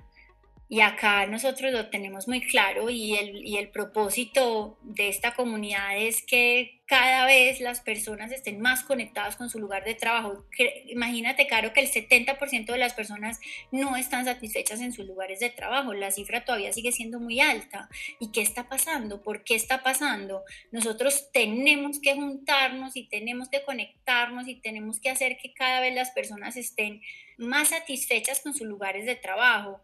Y 0.69 0.81
acá 0.81 1.27
nosotros 1.27 1.73
lo 1.73 1.91
tenemos 1.91 2.27
muy 2.27 2.41
claro 2.41 2.89
y 2.91 3.15
el, 3.15 3.47
y 3.47 3.59
el 3.59 3.69
propósito 3.69 4.79
de 4.83 5.09
esta 5.09 5.35
comunidad 5.35 5.97
es 5.99 6.23
que 6.23 6.81
cada 6.87 7.25
vez 7.25 7.61
las 7.61 7.81
personas 7.81 8.31
estén 8.31 8.61
más 8.61 8.85
conectadas 8.85 9.37
con 9.37 9.49
su 9.49 9.59
lugar 9.59 9.85
de 9.85 9.95
trabajo. 9.95 10.45
Imagínate, 10.87 11.47
Caro, 11.47 11.73
que 11.73 11.81
el 11.81 11.91
70% 11.91 12.67
de 12.67 12.79
las 12.79 12.93
personas 12.93 13.41
no 13.73 13.97
están 13.97 14.27
satisfechas 14.27 14.81
en 14.81 14.93
sus 14.93 15.07
lugares 15.07 15.41
de 15.41 15.49
trabajo. 15.49 15.95
La 15.95 16.11
cifra 16.11 16.45
todavía 16.45 16.73
sigue 16.73 16.93
siendo 16.93 17.21
muy 17.21 17.41
alta. 17.41 17.89
¿Y 18.21 18.33
qué 18.33 18.43
está 18.43 18.69
pasando? 18.69 19.23
¿Por 19.23 19.45
qué 19.45 19.55
está 19.55 19.83
pasando? 19.83 20.43
Nosotros 20.73 21.31
tenemos 21.33 22.01
que 22.01 22.15
juntarnos 22.15 22.97
y 22.97 23.09
tenemos 23.09 23.49
que 23.49 23.63
conectarnos 23.63 24.47
y 24.47 24.57
tenemos 24.57 25.01
que 25.01 25.11
hacer 25.11 25.39
que 25.39 25.55
cada 25.55 25.81
vez 25.81 25.95
las 25.95 26.11
personas 26.11 26.57
estén 26.57 27.01
más 27.39 27.69
satisfechas 27.69 28.41
con 28.41 28.53
sus 28.55 28.67
lugares 28.67 29.07
de 29.07 29.17
trabajo. 29.17 29.81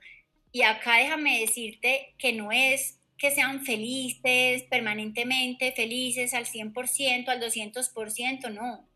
Y 0.52 0.62
acá 0.62 0.96
déjame 0.96 1.40
decirte 1.40 2.14
que 2.18 2.32
no 2.32 2.52
es 2.52 2.98
que 3.16 3.30
sean 3.30 3.64
felices 3.64 4.62
permanentemente, 4.64 5.72
felices 5.72 6.32
al 6.32 6.46
100%, 6.46 7.28
al 7.28 7.40
200%, 7.40 8.52
no. 8.52 8.88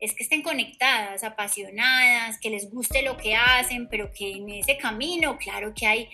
Es 0.00 0.12
que 0.12 0.24
estén 0.24 0.42
conectadas, 0.42 1.22
apasionadas, 1.22 2.38
que 2.40 2.50
les 2.50 2.70
guste 2.70 3.02
lo 3.02 3.16
que 3.16 3.36
hacen, 3.36 3.88
pero 3.88 4.10
que 4.12 4.32
en 4.32 4.50
ese 4.50 4.76
camino, 4.76 5.38
claro 5.38 5.72
que 5.72 5.86
hay 5.86 6.08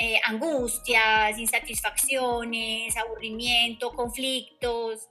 eh, 0.00 0.20
angustias, 0.24 1.36
insatisfacciones, 1.38 2.96
aburrimiento, 2.96 3.92
conflictos, 3.92 5.08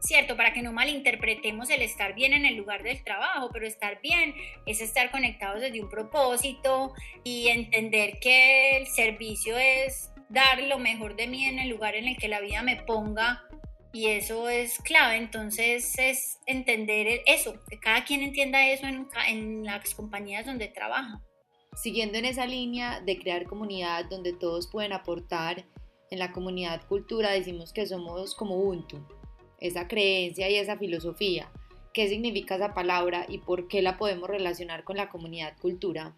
¿cierto? 0.00 0.36
Para 0.36 0.52
que 0.52 0.62
no 0.62 0.72
malinterpretemos 0.72 1.70
el 1.70 1.82
estar 1.82 2.14
bien 2.14 2.32
en 2.32 2.44
el 2.44 2.56
lugar 2.56 2.82
del 2.82 3.02
trabajo, 3.02 3.50
pero 3.52 3.66
estar 3.66 4.00
bien 4.00 4.34
es 4.66 4.80
estar 4.80 5.10
conectados 5.10 5.60
desde 5.60 5.82
un 5.82 5.88
propósito 5.88 6.92
y 7.24 7.48
entender 7.48 8.18
que 8.20 8.76
el 8.76 8.86
servicio 8.86 9.56
es 9.58 10.10
dar 10.28 10.62
lo 10.62 10.78
mejor 10.78 11.16
de 11.16 11.26
mí 11.26 11.44
en 11.44 11.58
el 11.58 11.68
lugar 11.68 11.94
en 11.94 12.06
el 12.06 12.16
que 12.16 12.28
la 12.28 12.40
vida 12.40 12.62
me 12.62 12.76
ponga 12.76 13.44
y 13.92 14.08
eso 14.08 14.48
es 14.48 14.78
clave, 14.78 15.16
entonces 15.16 15.98
es 15.98 16.38
entender 16.46 17.22
eso, 17.26 17.54
que 17.68 17.80
cada 17.80 18.04
quien 18.04 18.22
entienda 18.22 18.68
eso 18.68 18.86
en, 18.86 19.08
en 19.26 19.64
las 19.64 19.94
compañías 19.94 20.44
donde 20.44 20.68
trabaja. 20.68 21.22
Siguiendo 21.74 22.18
en 22.18 22.26
esa 22.26 22.46
línea 22.46 23.00
de 23.00 23.18
crear 23.18 23.46
comunidad 23.46 24.04
donde 24.04 24.34
todos 24.34 24.68
pueden 24.70 24.92
aportar, 24.92 25.64
en 26.10 26.18
la 26.18 26.32
comunidad 26.32 26.86
cultura 26.86 27.30
decimos 27.30 27.72
que 27.72 27.86
somos 27.86 28.34
como 28.34 28.56
Ubuntu, 28.56 29.06
esa 29.60 29.88
creencia 29.88 30.48
y 30.48 30.56
esa 30.56 30.76
filosofía. 30.76 31.50
¿Qué 31.92 32.08
significa 32.08 32.56
esa 32.56 32.74
palabra 32.74 33.26
y 33.28 33.38
por 33.38 33.68
qué 33.68 33.82
la 33.82 33.98
podemos 33.98 34.28
relacionar 34.28 34.84
con 34.84 34.96
la 34.96 35.08
comunidad 35.08 35.56
cultura? 35.58 36.14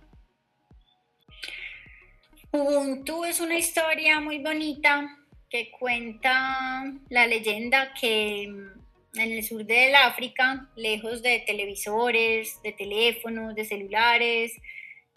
Ubuntu 2.52 3.24
es 3.24 3.40
una 3.40 3.56
historia 3.56 4.20
muy 4.20 4.38
bonita 4.38 5.16
que 5.48 5.70
cuenta 5.70 6.92
la 7.08 7.26
leyenda 7.26 7.94
que 7.98 8.42
en 8.42 8.78
el 9.14 9.42
sur 9.44 9.64
del 9.64 9.94
África, 9.94 10.68
lejos 10.76 11.22
de 11.22 11.40
televisores, 11.40 12.60
de 12.62 12.72
teléfonos, 12.72 13.54
de 13.54 13.64
celulares, 13.64 14.52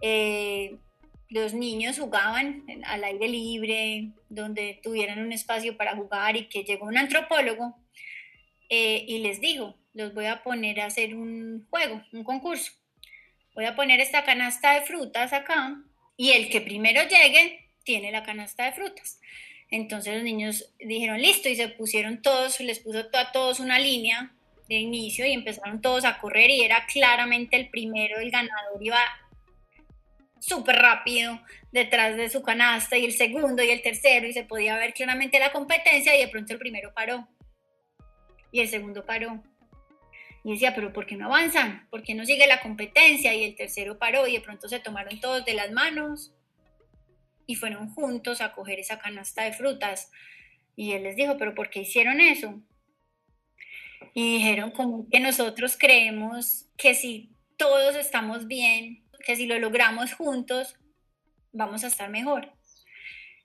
eh, 0.02 0.78
los 1.30 1.54
niños 1.54 2.00
jugaban 2.00 2.64
al 2.86 3.04
aire 3.04 3.28
libre, 3.28 4.12
donde 4.30 4.80
tuvieran 4.84 5.20
un 5.20 5.32
espacio 5.32 5.76
para 5.78 5.96
jugar 5.96 6.36
y 6.36 6.48
que 6.48 6.64
llegó 6.64 6.86
un 6.86 6.98
antropólogo 6.98 7.76
eh, 8.76 9.06
y 9.08 9.20
les 9.20 9.40
digo, 9.40 9.76
los 9.94 10.16
voy 10.16 10.26
a 10.26 10.42
poner 10.42 10.82
a 10.82 10.88
hacer 10.88 11.14
un 11.14 11.68
juego, 11.70 12.02
un 12.12 12.24
concurso. 12.24 12.72
Voy 13.54 13.66
a 13.66 13.76
poner 13.76 14.00
esta 14.00 14.24
canasta 14.24 14.74
de 14.74 14.82
frutas 14.82 15.32
acá 15.32 15.80
y 16.18 16.32
el 16.32 16.50
que 16.50 16.60
primero 16.60 17.04
llegue 17.04 17.70
tiene 17.84 18.12
la 18.12 18.24
canasta 18.24 18.66
de 18.66 18.72
frutas. 18.72 19.20
Entonces 19.70 20.16
los 20.16 20.24
niños 20.24 20.74
dijeron, 20.80 21.22
listo, 21.22 21.50
y 21.50 21.56
se 21.56 21.68
pusieron 21.68 22.24
todos, 22.24 22.60
les 22.62 22.80
puso 22.80 23.08
a 23.14 23.32
todos 23.32 23.60
una 23.60 23.78
línea 23.78 24.34
de 24.68 24.78
inicio 24.78 25.28
y 25.28 25.34
empezaron 25.34 25.80
todos 25.80 26.04
a 26.04 26.18
correr 26.18 26.50
y 26.50 26.64
era 26.64 26.88
claramente 26.92 27.56
el 27.58 27.70
primero, 27.70 28.20
el 28.20 28.32
ganador 28.32 28.82
iba 28.82 29.00
súper 30.40 30.78
rápido 30.78 31.40
detrás 31.72 32.18
de 32.18 32.28
su 32.28 32.42
canasta 32.42 32.98
y 32.98 33.06
el 33.06 33.14
segundo 33.14 33.62
y 33.62 33.70
el 33.70 33.84
tercero 33.84 34.26
y 34.26 34.34
se 34.34 34.46
podía 34.46 34.78
ver 34.78 34.96
claramente 34.96 35.38
la 35.38 35.52
competencia 35.52 36.18
y 36.18 36.22
de 36.22 36.28
pronto 36.28 36.54
el 36.54 36.60
primero 36.60 36.92
paró 36.96 37.28
y 38.54 38.62
el 38.62 38.70
segundo 38.70 39.06
paró. 39.06 39.44
Y 40.46 40.54
decía, 40.54 40.76
pero 40.76 40.94
¿por 40.94 41.06
qué 41.06 41.18
no 41.18 41.26
avanzan? 41.26 41.88
¿Por 41.90 42.04
qué 42.04 42.14
no 42.14 42.26
sigue 42.26 42.48
la 42.48 42.62
competencia? 42.62 43.34
Y 43.34 43.44
el 43.44 43.56
tercero 43.56 43.98
paró 43.98 44.28
y 44.28 44.34
de 44.34 44.42
pronto 44.42 44.70
se 44.70 44.80
tomaron 44.80 45.20
todos 45.20 45.44
de 45.44 45.56
las 45.56 45.72
manos 45.72 46.34
y 47.48 47.56
fueron 47.56 47.90
juntos 47.90 48.42
a 48.42 48.54
coger 48.54 48.80
esa 48.80 49.00
canasta 49.00 49.44
de 49.44 49.54
frutas. 49.54 50.12
Y 50.76 50.92
él 50.92 51.04
les 51.04 51.16
dijo, 51.16 51.38
pero 51.38 51.56
¿por 51.56 51.70
qué 51.70 51.82
hicieron 51.82 52.22
eso? 52.22 52.62
Y 54.14 54.38
dijeron 54.38 54.72
como 54.72 55.08
que 55.10 55.20
nosotros 55.20 55.76
creemos 55.78 56.68
que 56.78 56.94
si 56.94 57.32
todos 57.58 57.96
estamos 57.96 58.48
bien, 58.48 59.04
que 59.26 59.36
si 59.36 59.48
lo 59.48 59.58
logramos 59.58 60.14
juntos, 60.14 60.76
vamos 61.52 61.84
a 61.84 61.88
estar 61.88 62.10
mejor. 62.10 62.52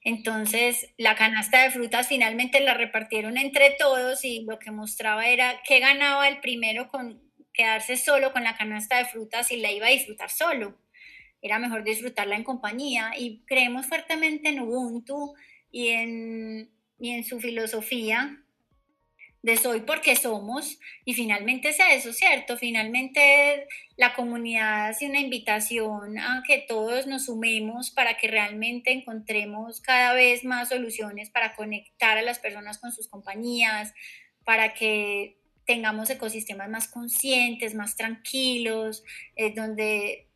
Entonces, 0.02 0.92
la 0.96 1.16
canasta 1.16 1.62
de 1.62 1.70
frutas 1.70 2.08
finalmente 2.08 2.60
la 2.60 2.74
repartieron 2.74 3.36
entre 3.36 3.70
todos 3.78 4.24
y 4.24 4.42
lo 4.42 4.58
que 4.58 4.70
mostraba 4.70 5.26
era 5.26 5.60
que 5.66 5.80
ganaba 5.80 6.28
el 6.28 6.40
primero 6.40 6.88
con 6.88 7.20
quedarse 7.52 7.96
solo 7.96 8.32
con 8.32 8.44
la 8.44 8.56
canasta 8.56 8.98
de 8.98 9.06
frutas 9.06 9.50
y 9.50 9.56
la 9.56 9.72
iba 9.72 9.86
a 9.86 9.90
disfrutar 9.90 10.30
solo. 10.30 10.78
Era 11.42 11.58
mejor 11.58 11.84
disfrutarla 11.84 12.36
en 12.36 12.44
compañía 12.44 13.12
y 13.18 13.42
creemos 13.46 13.86
fuertemente 13.86 14.48
en 14.48 14.60
Ubuntu 14.60 15.34
y 15.70 15.88
en, 15.88 16.70
y 16.98 17.10
en 17.10 17.24
su 17.24 17.40
filosofía 17.40 18.42
de 19.42 19.56
soy 19.56 19.80
porque 19.80 20.16
somos 20.16 20.78
y 21.04 21.14
finalmente 21.14 21.68
es 21.68 21.78
eso, 21.92 22.12
¿cierto? 22.12 22.56
Finalmente 22.56 23.66
la 23.96 24.14
comunidad 24.14 24.88
hace 24.88 25.06
una 25.06 25.20
invitación 25.20 26.18
a 26.18 26.42
que 26.46 26.64
todos 26.66 27.06
nos 27.06 27.26
sumemos 27.26 27.90
para 27.90 28.16
que 28.16 28.28
realmente 28.28 28.90
encontremos 28.90 29.80
cada 29.80 30.12
vez 30.14 30.44
más 30.44 30.70
soluciones 30.70 31.30
para 31.30 31.54
conectar 31.54 32.18
a 32.18 32.22
las 32.22 32.40
personas 32.40 32.78
con 32.78 32.92
sus 32.92 33.08
compañías, 33.08 33.94
para 34.44 34.74
que 34.74 35.38
tengamos 35.66 36.10
ecosistemas 36.10 36.68
más 36.68 36.88
conscientes, 36.88 37.74
más 37.74 37.94
tranquilos, 37.94 39.04
eh, 39.36 39.52
donde 39.54 40.26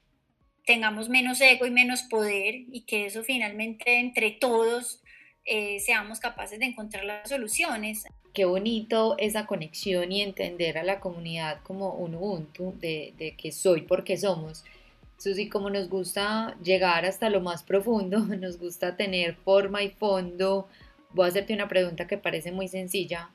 tengamos 0.64 1.08
menos 1.08 1.40
ego 1.40 1.66
y 1.66 1.70
menos 1.70 2.02
poder 2.02 2.54
y 2.54 2.84
que 2.86 3.06
eso 3.06 3.24
finalmente 3.24 3.98
entre 3.98 4.30
todos 4.30 5.02
eh, 5.44 5.80
seamos 5.80 6.20
capaces 6.20 6.58
de 6.60 6.66
encontrar 6.66 7.04
las 7.04 7.28
soluciones. 7.28 8.04
Qué 8.32 8.46
bonito 8.46 9.16
esa 9.18 9.46
conexión 9.46 10.10
y 10.10 10.22
entender 10.22 10.78
a 10.78 10.84
la 10.84 11.00
comunidad 11.00 11.60
como 11.62 11.94
un 11.94 12.14
Ubuntu 12.14 12.74
de, 12.78 13.34
que 13.36 13.52
soy 13.52 13.82
porque 13.82 14.16
somos. 14.16 14.64
Susi, 15.18 15.48
como 15.48 15.68
nos 15.68 15.88
gusta 15.88 16.56
llegar 16.62 17.04
hasta 17.04 17.28
lo 17.28 17.40
más 17.40 17.62
profundo, 17.62 18.18
nos 18.38 18.58
gusta 18.58 18.96
tener 18.96 19.34
forma 19.36 19.82
y 19.82 19.90
fondo. 19.90 20.68
Voy 21.10 21.26
a 21.26 21.28
hacerte 21.28 21.52
una 21.52 21.68
pregunta 21.68 22.06
que 22.06 22.16
parece 22.16 22.52
muy 22.52 22.68
sencilla, 22.68 23.30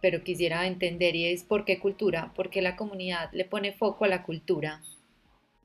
pero 0.00 0.24
quisiera 0.24 0.66
entender 0.66 1.14
y 1.16 1.26
es 1.26 1.44
¿por 1.44 1.66
qué 1.66 1.78
cultura? 1.78 2.32
¿Por 2.34 2.48
qué 2.48 2.62
la 2.62 2.76
comunidad 2.76 3.30
le 3.32 3.44
pone 3.44 3.72
foco 3.72 4.06
a 4.06 4.08
la 4.08 4.22
cultura? 4.22 4.80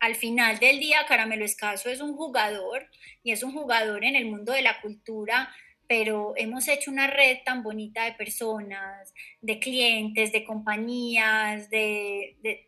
al 0.06 0.16
final 0.16 0.60
del 0.60 0.80
día 0.80 1.06
Caramelo 1.08 1.44
Escaso 1.44 1.90
es 1.90 2.00
un 2.00 2.16
jugador 2.16 2.88
y 3.24 3.32
es 3.32 3.42
un 3.42 3.54
jugador 3.54 4.04
en 4.04 4.16
el 4.16 4.26
mundo 4.26 4.52
de 4.52 4.62
la 4.62 4.80
cultura 4.80 5.52
pero 5.88 6.34
hemos 6.38 6.68
hecho 6.68 6.92
una 6.92 7.08
red 7.08 7.38
tan 7.46 7.64
bonita 7.64 8.06
de 8.06 8.14
personas, 8.14 9.14
de 9.42 9.60
clientes, 9.60 10.32
de 10.32 10.44
compañías, 10.44 11.70
de, 11.70 12.68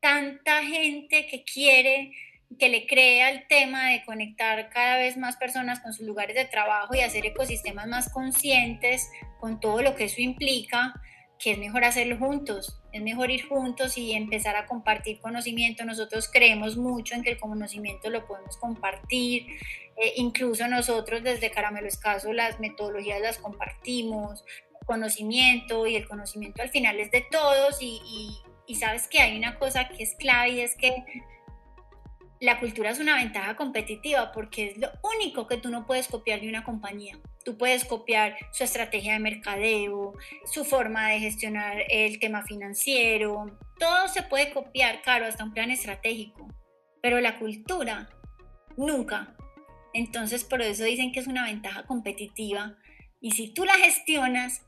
tanta 0.00 0.62
gente 0.64 1.26
que 1.26 1.44
quiere, 1.44 2.12
que 2.58 2.68
le 2.68 2.86
crea 2.86 3.30
el 3.30 3.46
tema 3.46 3.90
de 3.90 4.04
conectar 4.04 4.68
cada 4.70 4.96
vez 4.96 5.16
más 5.16 5.36
personas 5.36 5.80
con 5.80 5.92
sus 5.92 6.06
lugares 6.06 6.34
de 6.34 6.44
trabajo 6.44 6.94
y 6.94 7.00
hacer 7.00 7.24
ecosistemas 7.24 7.86
más 7.86 8.12
conscientes 8.12 9.08
con 9.40 9.60
todo 9.60 9.80
lo 9.80 9.94
que 9.94 10.04
eso 10.04 10.20
implica 10.20 10.94
que 11.42 11.50
es 11.52 11.58
mejor 11.58 11.84
hacerlo 11.84 12.16
juntos, 12.18 12.78
es 12.92 13.02
mejor 13.02 13.32
ir 13.32 13.48
juntos 13.48 13.98
y 13.98 14.12
empezar 14.12 14.54
a 14.54 14.66
compartir 14.66 15.18
conocimiento. 15.18 15.84
Nosotros 15.84 16.30
creemos 16.32 16.76
mucho 16.76 17.16
en 17.16 17.24
que 17.24 17.30
el 17.30 17.40
conocimiento 17.40 18.10
lo 18.10 18.24
podemos 18.28 18.56
compartir, 18.58 19.48
eh, 19.96 20.12
incluso 20.16 20.68
nosotros 20.68 21.24
desde 21.24 21.50
Caramelo 21.50 21.88
Escaso 21.88 22.32
las 22.32 22.60
metodologías 22.60 23.20
las 23.20 23.38
compartimos, 23.38 24.44
conocimiento 24.86 25.84
y 25.88 25.96
el 25.96 26.06
conocimiento 26.06 26.62
al 26.62 26.70
final 26.70 27.00
es 27.00 27.10
de 27.10 27.26
todos 27.28 27.82
y, 27.82 28.00
y, 28.04 28.38
y 28.68 28.76
sabes 28.76 29.08
que 29.08 29.18
hay 29.18 29.36
una 29.36 29.58
cosa 29.58 29.88
que 29.88 30.04
es 30.04 30.14
clave 30.14 30.50
y 30.50 30.60
es 30.60 30.76
que 30.76 31.04
la 32.42 32.58
cultura 32.58 32.90
es 32.90 32.98
una 32.98 33.14
ventaja 33.14 33.54
competitiva 33.54 34.32
porque 34.32 34.70
es 34.70 34.76
lo 34.76 34.90
único 35.14 35.46
que 35.46 35.58
tú 35.58 35.70
no 35.70 35.86
puedes 35.86 36.08
copiar 36.08 36.40
de 36.40 36.48
una 36.48 36.64
compañía. 36.64 37.16
Tú 37.44 37.56
puedes 37.56 37.84
copiar 37.84 38.36
su 38.50 38.64
estrategia 38.64 39.12
de 39.12 39.20
mercadeo, 39.20 40.14
su 40.44 40.64
forma 40.64 41.08
de 41.10 41.20
gestionar 41.20 41.84
el 41.88 42.18
tema 42.18 42.42
financiero. 42.42 43.56
Todo 43.78 44.08
se 44.08 44.24
puede 44.24 44.52
copiar, 44.52 45.02
claro, 45.02 45.26
hasta 45.26 45.44
un 45.44 45.54
plan 45.54 45.70
estratégico. 45.70 46.48
Pero 47.00 47.20
la 47.20 47.38
cultura, 47.38 48.10
nunca. 48.76 49.36
Entonces, 49.94 50.42
por 50.42 50.62
eso 50.62 50.82
dicen 50.82 51.12
que 51.12 51.20
es 51.20 51.28
una 51.28 51.44
ventaja 51.44 51.84
competitiva. 51.84 52.76
Y 53.20 53.30
si 53.30 53.54
tú 53.54 53.64
la 53.64 53.74
gestionas, 53.74 54.66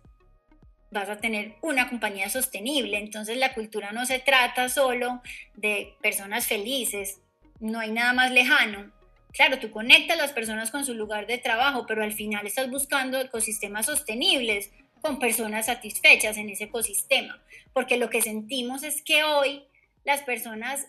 vas 0.93 1.09
a 1.09 1.19
tener 1.19 1.57
una 1.61 1.89
compañía 1.89 2.31
sostenible. 2.31 2.99
Entonces, 2.99 3.37
la 3.37 3.53
cultura 3.53 3.91
no 3.91 4.07
se 4.07 4.21
trata 4.21 4.69
solo 4.69 5.23
de 5.57 5.97
personas 6.01 6.47
felices, 6.47 7.21
no 7.61 7.81
hay 7.81 7.91
nada 7.91 8.13
más 8.13 8.31
lejano. 8.31 8.93
Claro, 9.33 9.59
tú 9.59 9.71
conectas 9.71 10.17
a 10.17 10.23
las 10.23 10.33
personas 10.33 10.71
con 10.71 10.85
su 10.85 10.95
lugar 10.95 11.27
de 11.27 11.39
trabajo, 11.39 11.87
pero 11.87 12.05
al 12.05 12.13
final 12.13 12.47
estás 12.47 12.71
buscando 12.71 13.21
ecosistemas 13.21 13.87
sostenibles 13.87 14.71
con 15.01 15.19
personas 15.19 15.67
satisfechas 15.67 16.37
en 16.37 16.49
ese 16.49 16.65
ecosistema, 16.65 17.43
porque 17.73 17.99
lo 17.99 18.09
que 18.09 18.23
sentimos 18.23 18.85
es 18.85 19.03
que 19.03 19.25
hoy 19.25 19.65
las 20.05 20.23
personas 20.23 20.87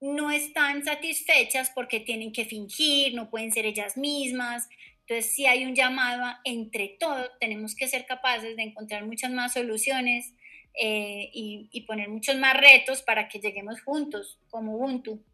no 0.00 0.30
están 0.30 0.84
satisfechas 0.84 1.70
porque 1.74 1.98
tienen 1.98 2.32
que 2.32 2.44
fingir, 2.44 3.14
no 3.14 3.30
pueden 3.30 3.52
ser 3.52 3.66
ellas 3.66 3.96
mismas. 3.96 4.68
Entonces, 5.00 5.32
si 5.32 5.46
hay 5.46 5.64
un 5.64 5.74
llamado 5.74 6.36
entre 6.44 6.96
todos, 7.00 7.30
tenemos 7.40 7.74
que 7.74 7.88
ser 7.88 8.06
capaces 8.06 8.56
de 8.56 8.62
encontrar 8.62 9.06
muchas 9.06 9.32
más 9.32 9.54
soluciones 9.54 10.34
eh, 10.74 11.30
y, 11.32 11.68
y 11.72 11.80
poner 11.80 12.08
muchos 12.08 12.36
más 12.36 12.56
retos 12.56 13.02
para 13.02 13.28
que 13.28 13.40
lleguemos 13.40 13.80
juntos 13.80 14.38
como 14.50 14.76
Ubuntu. 14.76 15.24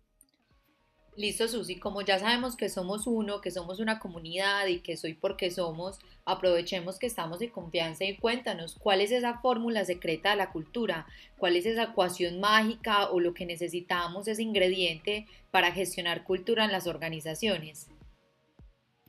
Listo, 1.17 1.47
Susi, 1.47 1.77
como 1.77 2.03
ya 2.03 2.19
sabemos 2.19 2.57
que 2.57 2.69
somos 2.69 3.07
uno, 3.07 3.41
que 3.41 3.53
somos 3.53 3.79
una 3.79 4.01
comunidad 4.01 4.67
y 4.67 4.81
que 4.81 4.97
soy 4.97 5.15
porque 5.15 5.53
somos, 5.53 6.01
aprovechemos 6.25 6.99
que 6.99 7.07
estamos 7.07 7.41
en 7.41 7.51
confianza 7.51 8.05
y 8.05 8.17
cuéntanos 8.17 8.75
cuál 8.81 9.01
es 9.01 9.13
esa 9.13 9.39
fórmula 9.39 9.85
secreta 9.85 10.31
de 10.31 10.37
la 10.37 10.51
cultura, 10.51 11.07
cuál 11.39 11.55
es 11.55 11.67
esa 11.67 11.85
ecuación 11.85 12.41
mágica 12.41 13.11
o 13.11 13.21
lo 13.21 13.33
que 13.33 13.47
necesitamos, 13.47 14.27
ese 14.27 14.43
ingrediente 14.43 15.27
para 15.53 15.71
gestionar 15.71 16.25
cultura 16.25 16.65
en 16.65 16.73
las 16.73 16.89
organizaciones. 16.89 17.87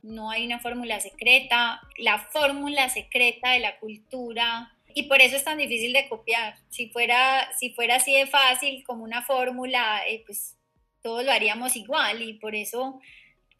No 0.02 0.30
hay 0.30 0.46
una 0.46 0.60
fórmula 0.60 1.00
secreta, 1.00 1.80
la 1.98 2.20
fórmula 2.20 2.88
secreta 2.88 3.50
de 3.50 3.58
la 3.58 3.80
cultura 3.80 4.72
y 4.94 5.04
por 5.04 5.20
eso 5.20 5.34
es 5.34 5.42
tan 5.42 5.58
difícil 5.58 5.92
de 5.92 6.08
copiar. 6.08 6.54
Si 6.68 6.88
fuera, 6.88 7.52
si 7.58 7.70
fuera 7.70 7.96
así 7.96 8.14
de 8.14 8.28
fácil 8.28 8.84
como 8.84 9.02
una 9.02 9.22
fórmula, 9.22 10.06
eh, 10.06 10.22
pues 10.24 10.55
todos 11.06 11.24
lo 11.24 11.30
haríamos 11.30 11.76
igual 11.76 12.20
y 12.20 12.32
por 12.32 12.56
eso 12.56 12.98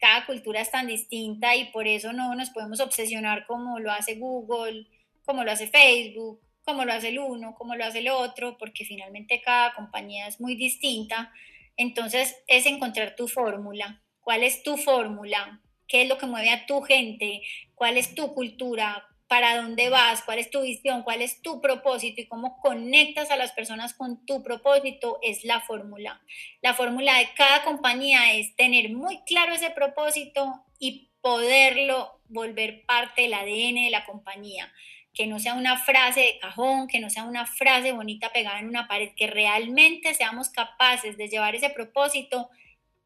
cada 0.01 0.25
cultura 0.25 0.59
es 0.59 0.69
tan 0.69 0.85
distinta 0.85 1.55
y 1.55 1.71
por 1.71 1.87
eso 1.87 2.11
no 2.11 2.35
nos 2.35 2.49
podemos 2.49 2.81
obsesionar 2.81 3.47
como 3.47 3.79
lo 3.79 3.89
hace 3.89 4.15
Google, 4.15 4.85
como 5.23 5.45
lo 5.45 5.51
hace 5.53 5.67
Facebook, 5.67 6.41
como 6.65 6.83
lo 6.83 6.91
hace 6.91 7.07
el 7.07 7.19
uno, 7.19 7.55
como 7.55 7.77
lo 7.77 7.85
hace 7.85 7.99
el 7.99 8.09
otro, 8.09 8.57
porque 8.57 8.83
finalmente 8.83 9.41
cada 9.41 9.73
compañía 9.73 10.27
es 10.27 10.41
muy 10.41 10.55
distinta. 10.55 11.31
Entonces 11.77 12.35
es 12.47 12.65
encontrar 12.65 13.15
tu 13.15 13.29
fórmula. 13.29 14.03
¿Cuál 14.19 14.43
es 14.43 14.61
tu 14.61 14.75
fórmula? 14.75 15.61
¿Qué 15.87 16.01
es 16.01 16.09
lo 16.09 16.17
que 16.17 16.25
mueve 16.25 16.49
a 16.49 16.65
tu 16.65 16.81
gente? 16.81 17.43
¿Cuál 17.75 17.95
es 17.95 18.13
tu 18.13 18.33
cultura? 18.33 19.07
Para 19.27 19.57
dónde 19.57 19.89
vas, 19.89 20.23
cuál 20.23 20.39
es 20.39 20.49
tu 20.49 20.61
visión, 20.61 21.03
cuál 21.03 21.21
es 21.21 21.41
tu 21.41 21.59
propósito 21.59 22.21
y 22.21 22.27
cómo 22.27 22.59
conectas 22.61 23.29
a 23.29 23.35
las 23.35 23.51
personas 23.51 23.93
con 23.93 24.25
tu 24.25 24.41
propósito 24.41 25.19
es 25.21 25.43
la 25.43 25.61
fórmula. 25.61 26.21
La 26.61 26.73
fórmula 26.73 27.17
de 27.17 27.29
cada 27.35 27.63
compañía 27.63 28.33
es 28.33 28.55
tener 28.55 28.89
muy 28.89 29.19
claro 29.23 29.53
ese 29.53 29.69
propósito 29.69 30.63
y 30.79 31.09
poderlo 31.21 32.21
volver 32.29 32.85
parte 32.85 33.23
del 33.23 33.33
ADN 33.33 33.85
de 33.85 33.89
la 33.91 34.05
compañía. 34.05 34.71
Que 35.13 35.27
no 35.27 35.39
sea 35.39 35.55
una 35.55 35.77
frase 35.77 36.21
de 36.21 36.39
cajón, 36.39 36.87
que 36.87 36.99
no 36.99 37.09
sea 37.09 37.23
una 37.23 37.45
frase 37.45 37.91
bonita 37.91 38.31
pegada 38.31 38.59
en 38.59 38.69
una 38.69 38.87
pared, 38.87 39.09
que 39.17 39.27
realmente 39.27 40.13
seamos 40.13 40.49
capaces 40.49 41.17
de 41.17 41.27
llevar 41.27 41.55
ese 41.55 41.69
propósito 41.69 42.49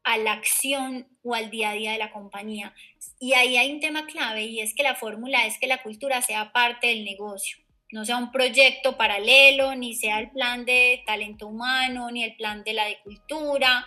a 0.04 0.18
la 0.18 0.32
acción 0.32 1.06
o 1.22 1.34
al 1.34 1.50
día 1.50 1.70
a 1.70 1.74
día 1.74 1.92
de 1.92 1.98
la 1.98 2.12
compañía. 2.12 2.74
Y 3.18 3.34
ahí 3.34 3.56
hay 3.56 3.72
un 3.72 3.80
tema 3.80 4.06
clave 4.06 4.44
y 4.44 4.60
es 4.60 4.74
que 4.74 4.82
la 4.82 4.94
fórmula 4.94 5.46
es 5.46 5.58
que 5.58 5.66
la 5.66 5.82
cultura 5.82 6.22
sea 6.22 6.52
parte 6.52 6.88
del 6.88 7.04
negocio, 7.04 7.58
no 7.90 8.04
sea 8.04 8.16
un 8.16 8.32
proyecto 8.32 8.96
paralelo, 8.96 9.74
ni 9.74 9.94
sea 9.94 10.18
el 10.18 10.30
plan 10.30 10.64
de 10.64 11.02
talento 11.06 11.46
humano, 11.46 12.10
ni 12.10 12.24
el 12.24 12.34
plan 12.36 12.64
de 12.64 12.72
la 12.72 12.86
de 12.86 12.98
cultura, 13.04 13.86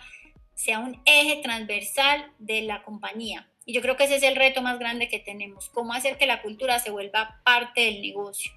sea 0.54 0.78
un 0.78 1.00
eje 1.04 1.42
transversal 1.42 2.32
de 2.38 2.62
la 2.62 2.82
compañía. 2.82 3.48
Y 3.66 3.74
yo 3.74 3.82
creo 3.82 3.96
que 3.96 4.04
ese 4.04 4.16
es 4.16 4.22
el 4.22 4.36
reto 4.36 4.62
más 4.62 4.78
grande 4.78 5.08
que 5.08 5.18
tenemos, 5.18 5.68
cómo 5.70 5.92
hacer 5.92 6.16
que 6.18 6.26
la 6.26 6.40
cultura 6.40 6.78
se 6.78 6.90
vuelva 6.90 7.40
parte 7.44 7.80
del 7.82 8.00
negocio. 8.00 8.52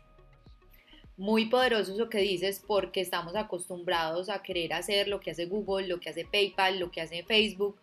Muy 1.19 1.47
poderoso 1.47 1.93
eso 1.93 2.09
que 2.09 2.19
dices 2.19 2.63
porque 2.65 3.01
estamos 3.01 3.35
acostumbrados 3.35 4.29
a 4.29 4.41
querer 4.41 4.71
hacer 4.71 5.09
lo 5.09 5.19
que 5.19 5.31
hace 5.31 5.45
Google, 5.45 5.87
lo 5.87 5.99
que 5.99 6.09
hace 6.09 6.23
PayPal, 6.23 6.79
lo 6.79 6.91
que 6.91 7.01
hace 7.01 7.23
Facebook, 7.23 7.77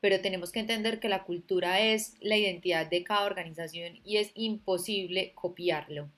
pero 0.00 0.20
tenemos 0.20 0.50
que 0.50 0.58
entender 0.58 0.98
que 0.98 1.08
la 1.08 1.22
cultura 1.22 1.80
es 1.80 2.14
la 2.20 2.36
identidad 2.36 2.90
de 2.90 3.04
cada 3.04 3.26
organización 3.26 4.00
y 4.04 4.16
es 4.16 4.32
imposible 4.34 5.32
copiarlo. 5.36 6.10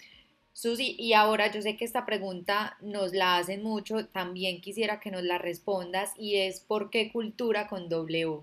Susi, 0.55 0.97
y 0.99 1.13
ahora 1.13 1.53
yo 1.53 1.61
sé 1.61 1.77
que 1.77 1.85
esta 1.85 2.07
pregunta 2.07 2.79
nos 2.81 3.13
la 3.13 3.37
hacen 3.37 3.63
mucho, 3.63 4.07
también 4.07 4.63
quisiera 4.63 4.99
que 4.99 5.11
nos 5.11 5.25
la 5.25 5.37
respondas 5.37 6.13
y 6.17 6.37
es 6.37 6.61
¿por 6.61 6.89
qué 6.89 7.13
cultura 7.13 7.69
con 7.69 7.91
W? 7.91 8.41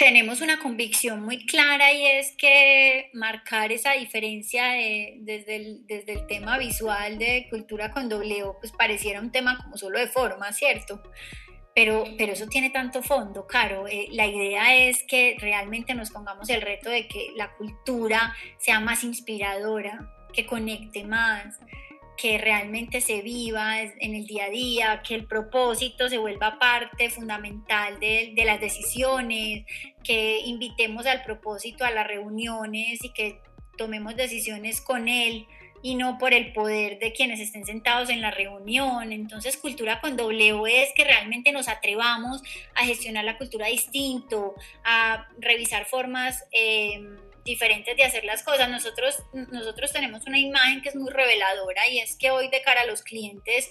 Tenemos 0.00 0.40
una 0.40 0.58
convicción 0.58 1.22
muy 1.22 1.44
clara 1.44 1.92
y 1.92 2.06
es 2.06 2.32
que 2.38 3.10
marcar 3.12 3.70
esa 3.70 3.92
diferencia 3.92 4.70
desde, 5.18 5.56
el, 5.56 6.26
tema 6.26 6.56
visual 6.56 7.18
de 7.18 7.46
cultura 7.50 7.90
con 7.90 8.08
doble 8.08 8.42
O, 8.44 8.58
pues 8.58 8.72
pareciera 8.72 9.20
un 9.20 9.30
tema 9.30 9.58
como 9.58 9.76
solo 9.76 9.98
de 9.98 10.06
forma, 10.06 10.50
¿cierto? 10.54 11.02
Pero, 11.74 12.04
pero 12.16 12.32
eso 12.32 12.46
tiene 12.46 12.70
tanto 12.70 13.02
fondo, 13.02 13.46
Caro. 13.46 13.86
Eh, 13.88 14.08
la 14.12 14.26
idea 14.26 14.74
es 14.74 15.02
que 15.02 15.36
realmente 15.38 15.92
nos 15.92 16.10
pongamos 16.10 16.48
el 16.48 16.62
reto 16.62 16.88
de 16.88 17.06
que 17.06 17.32
la 17.36 17.54
cultura 17.56 18.34
sea 18.56 18.80
más 18.80 19.04
inspiradora, 19.04 20.10
que 20.32 20.46
conecte 20.46 21.04
más, 21.04 21.60
que 22.20 22.36
realmente 22.36 23.00
se 23.00 23.22
viva 23.22 23.80
en 23.80 24.14
el 24.14 24.26
día 24.26 24.44
a 24.44 24.50
día, 24.50 25.02
que 25.06 25.14
el 25.14 25.24
propósito 25.24 26.08
se 26.08 26.18
vuelva 26.18 26.58
parte 26.58 27.08
fundamental 27.08 27.98
de, 27.98 28.32
de, 28.34 28.44
las 28.44 28.60
decisiones, 28.60 29.64
que 30.04 30.40
invitemos 30.40 31.06
al 31.06 31.22
propósito 31.22 31.84
a 31.84 31.90
las 31.90 32.06
reuniones 32.06 33.02
y 33.02 33.12
que 33.14 33.40
tomemos 33.78 34.16
decisiones 34.16 34.82
con 34.82 35.08
él 35.08 35.46
y 35.82 35.94
no 35.94 36.18
por 36.18 36.34
el 36.34 36.52
poder 36.52 36.98
de 36.98 37.12
quienes 37.12 37.40
estén 37.40 37.64
sentados 37.64 38.10
en 38.10 38.20
la 38.20 38.30
reunión. 38.30 39.12
Entonces, 39.12 39.56
cultura 39.56 40.02
con 40.02 40.18
W 40.18 40.82
es 40.82 40.90
que 40.94 41.04
realmente 41.04 41.52
nos 41.52 41.68
atrevamos 41.68 42.42
a 42.74 42.84
gestionar 42.84 43.24
la 43.24 43.38
cultura 43.38 43.68
distinto, 43.68 44.54
a 44.84 45.26
revisar 45.38 45.86
formas. 45.86 46.44
Eh, 46.52 47.00
diferentes 47.44 47.96
de 47.96 48.04
hacer 48.04 48.24
las 48.24 48.42
cosas. 48.42 48.68
Nosotros, 48.68 49.22
nosotros 49.32 49.92
tenemos 49.92 50.26
una 50.26 50.38
imagen 50.38 50.82
que 50.82 50.90
es 50.90 50.96
muy 50.96 51.10
reveladora 51.10 51.88
y 51.88 52.00
es 52.00 52.16
que 52.16 52.30
hoy 52.30 52.48
de 52.48 52.62
cara 52.62 52.82
a 52.82 52.86
los 52.86 53.02
clientes 53.02 53.70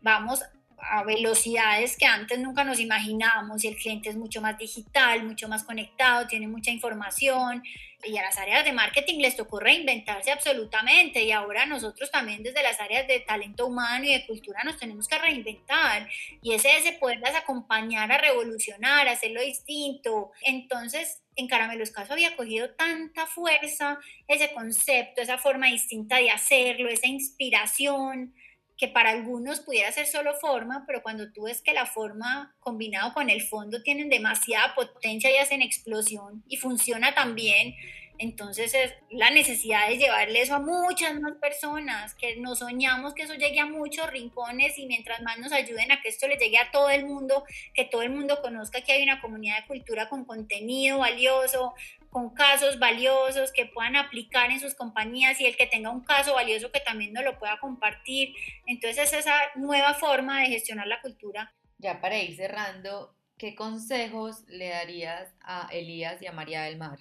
vamos 0.00 0.42
a 0.90 1.04
velocidades 1.04 1.96
que 1.96 2.06
antes 2.06 2.38
nunca 2.38 2.64
nos 2.64 2.80
imaginábamos 2.80 3.62
y 3.64 3.68
el 3.68 3.76
cliente 3.76 4.08
es 4.08 4.16
mucho 4.16 4.40
más 4.40 4.58
digital, 4.58 5.24
mucho 5.24 5.48
más 5.48 5.64
conectado, 5.64 6.26
tiene 6.26 6.48
mucha 6.48 6.70
información 6.70 7.62
y 8.04 8.16
a 8.16 8.22
las 8.22 8.36
áreas 8.36 8.64
de 8.64 8.72
marketing 8.72 9.20
les 9.20 9.36
tocó 9.36 9.60
reinventarse 9.60 10.32
absolutamente 10.32 11.22
y 11.22 11.30
ahora 11.30 11.66
nosotros 11.66 12.10
también 12.10 12.42
desde 12.42 12.62
las 12.62 12.80
áreas 12.80 13.06
de 13.06 13.20
talento 13.20 13.66
humano 13.66 14.04
y 14.04 14.12
de 14.12 14.26
cultura 14.26 14.64
nos 14.64 14.76
tenemos 14.76 15.06
que 15.06 15.18
reinventar 15.18 16.08
y 16.42 16.52
ese 16.52 16.76
es 16.76 16.98
poderlas 16.98 17.36
acompañar 17.36 18.10
a 18.10 18.18
revolucionar, 18.18 19.06
a 19.06 19.12
hacerlo 19.12 19.40
distinto. 19.40 20.32
Entonces, 20.42 21.22
en 21.36 21.46
Caramelos 21.46 21.90
Caso 21.90 22.12
había 22.12 22.36
cogido 22.36 22.70
tanta 22.74 23.26
fuerza 23.26 23.98
ese 24.26 24.52
concepto, 24.52 25.22
esa 25.22 25.38
forma 25.38 25.68
distinta 25.68 26.16
de 26.16 26.30
hacerlo, 26.30 26.88
esa 26.88 27.06
inspiración, 27.06 28.34
que 28.76 28.88
para 28.88 29.10
algunos 29.10 29.60
pudiera 29.60 29.92
ser 29.92 30.06
solo 30.06 30.34
forma, 30.34 30.84
pero 30.86 31.02
cuando 31.02 31.30
tú 31.32 31.44
ves 31.44 31.60
que 31.62 31.72
la 31.72 31.86
forma 31.86 32.54
combinado 32.60 33.12
con 33.14 33.30
el 33.30 33.42
fondo 33.42 33.82
tienen 33.82 34.08
demasiada 34.08 34.74
potencia 34.74 35.30
y 35.30 35.36
hacen 35.36 35.62
explosión 35.62 36.42
y 36.48 36.56
funciona 36.56 37.14
también, 37.14 37.74
entonces 38.18 38.74
es 38.74 38.94
la 39.10 39.30
necesidad 39.30 39.88
de 39.88 39.98
llevarle 39.98 40.42
eso 40.42 40.54
a 40.54 40.60
muchas 40.60 41.18
más 41.20 41.32
personas, 41.40 42.14
que 42.14 42.36
nos 42.36 42.60
soñamos 42.60 43.14
que 43.14 43.22
eso 43.22 43.34
llegue 43.34 43.58
a 43.58 43.66
muchos 43.66 44.08
rincones 44.10 44.78
y 44.78 44.86
mientras 44.86 45.22
más 45.22 45.38
nos 45.38 45.52
ayuden 45.52 45.90
a 45.90 46.00
que 46.00 46.08
esto 46.08 46.28
le 46.28 46.36
llegue 46.36 46.58
a 46.58 46.70
todo 46.70 46.88
el 46.90 47.04
mundo, 47.04 47.44
que 47.74 47.84
todo 47.84 48.02
el 48.02 48.10
mundo 48.10 48.40
conozca 48.40 48.82
que 48.82 48.92
hay 48.92 49.02
una 49.02 49.20
comunidad 49.20 49.60
de 49.62 49.66
cultura 49.66 50.08
con 50.08 50.24
contenido 50.24 50.98
valioso, 50.98 51.74
con 52.12 52.34
casos 52.34 52.78
valiosos 52.78 53.52
que 53.52 53.64
puedan 53.64 53.96
aplicar 53.96 54.50
en 54.50 54.60
sus 54.60 54.74
compañías 54.74 55.40
y 55.40 55.46
el 55.46 55.56
que 55.56 55.66
tenga 55.66 55.88
un 55.88 56.04
caso 56.04 56.34
valioso 56.34 56.70
que 56.70 56.80
también 56.80 57.14
nos 57.14 57.24
lo 57.24 57.38
pueda 57.38 57.58
compartir. 57.58 58.34
Entonces 58.66 59.10
es 59.10 59.20
esa 59.20 59.34
nueva 59.56 59.94
forma 59.94 60.42
de 60.42 60.48
gestionar 60.48 60.86
la 60.86 61.00
cultura. 61.00 61.54
Ya 61.78 62.02
para 62.02 62.18
ir 62.18 62.36
cerrando, 62.36 63.16
¿qué 63.38 63.54
consejos 63.54 64.44
le 64.46 64.68
darías 64.68 65.34
a 65.40 65.70
Elías 65.72 66.20
y 66.20 66.26
a 66.26 66.32
María 66.32 66.64
del 66.64 66.76
Mar? 66.76 66.98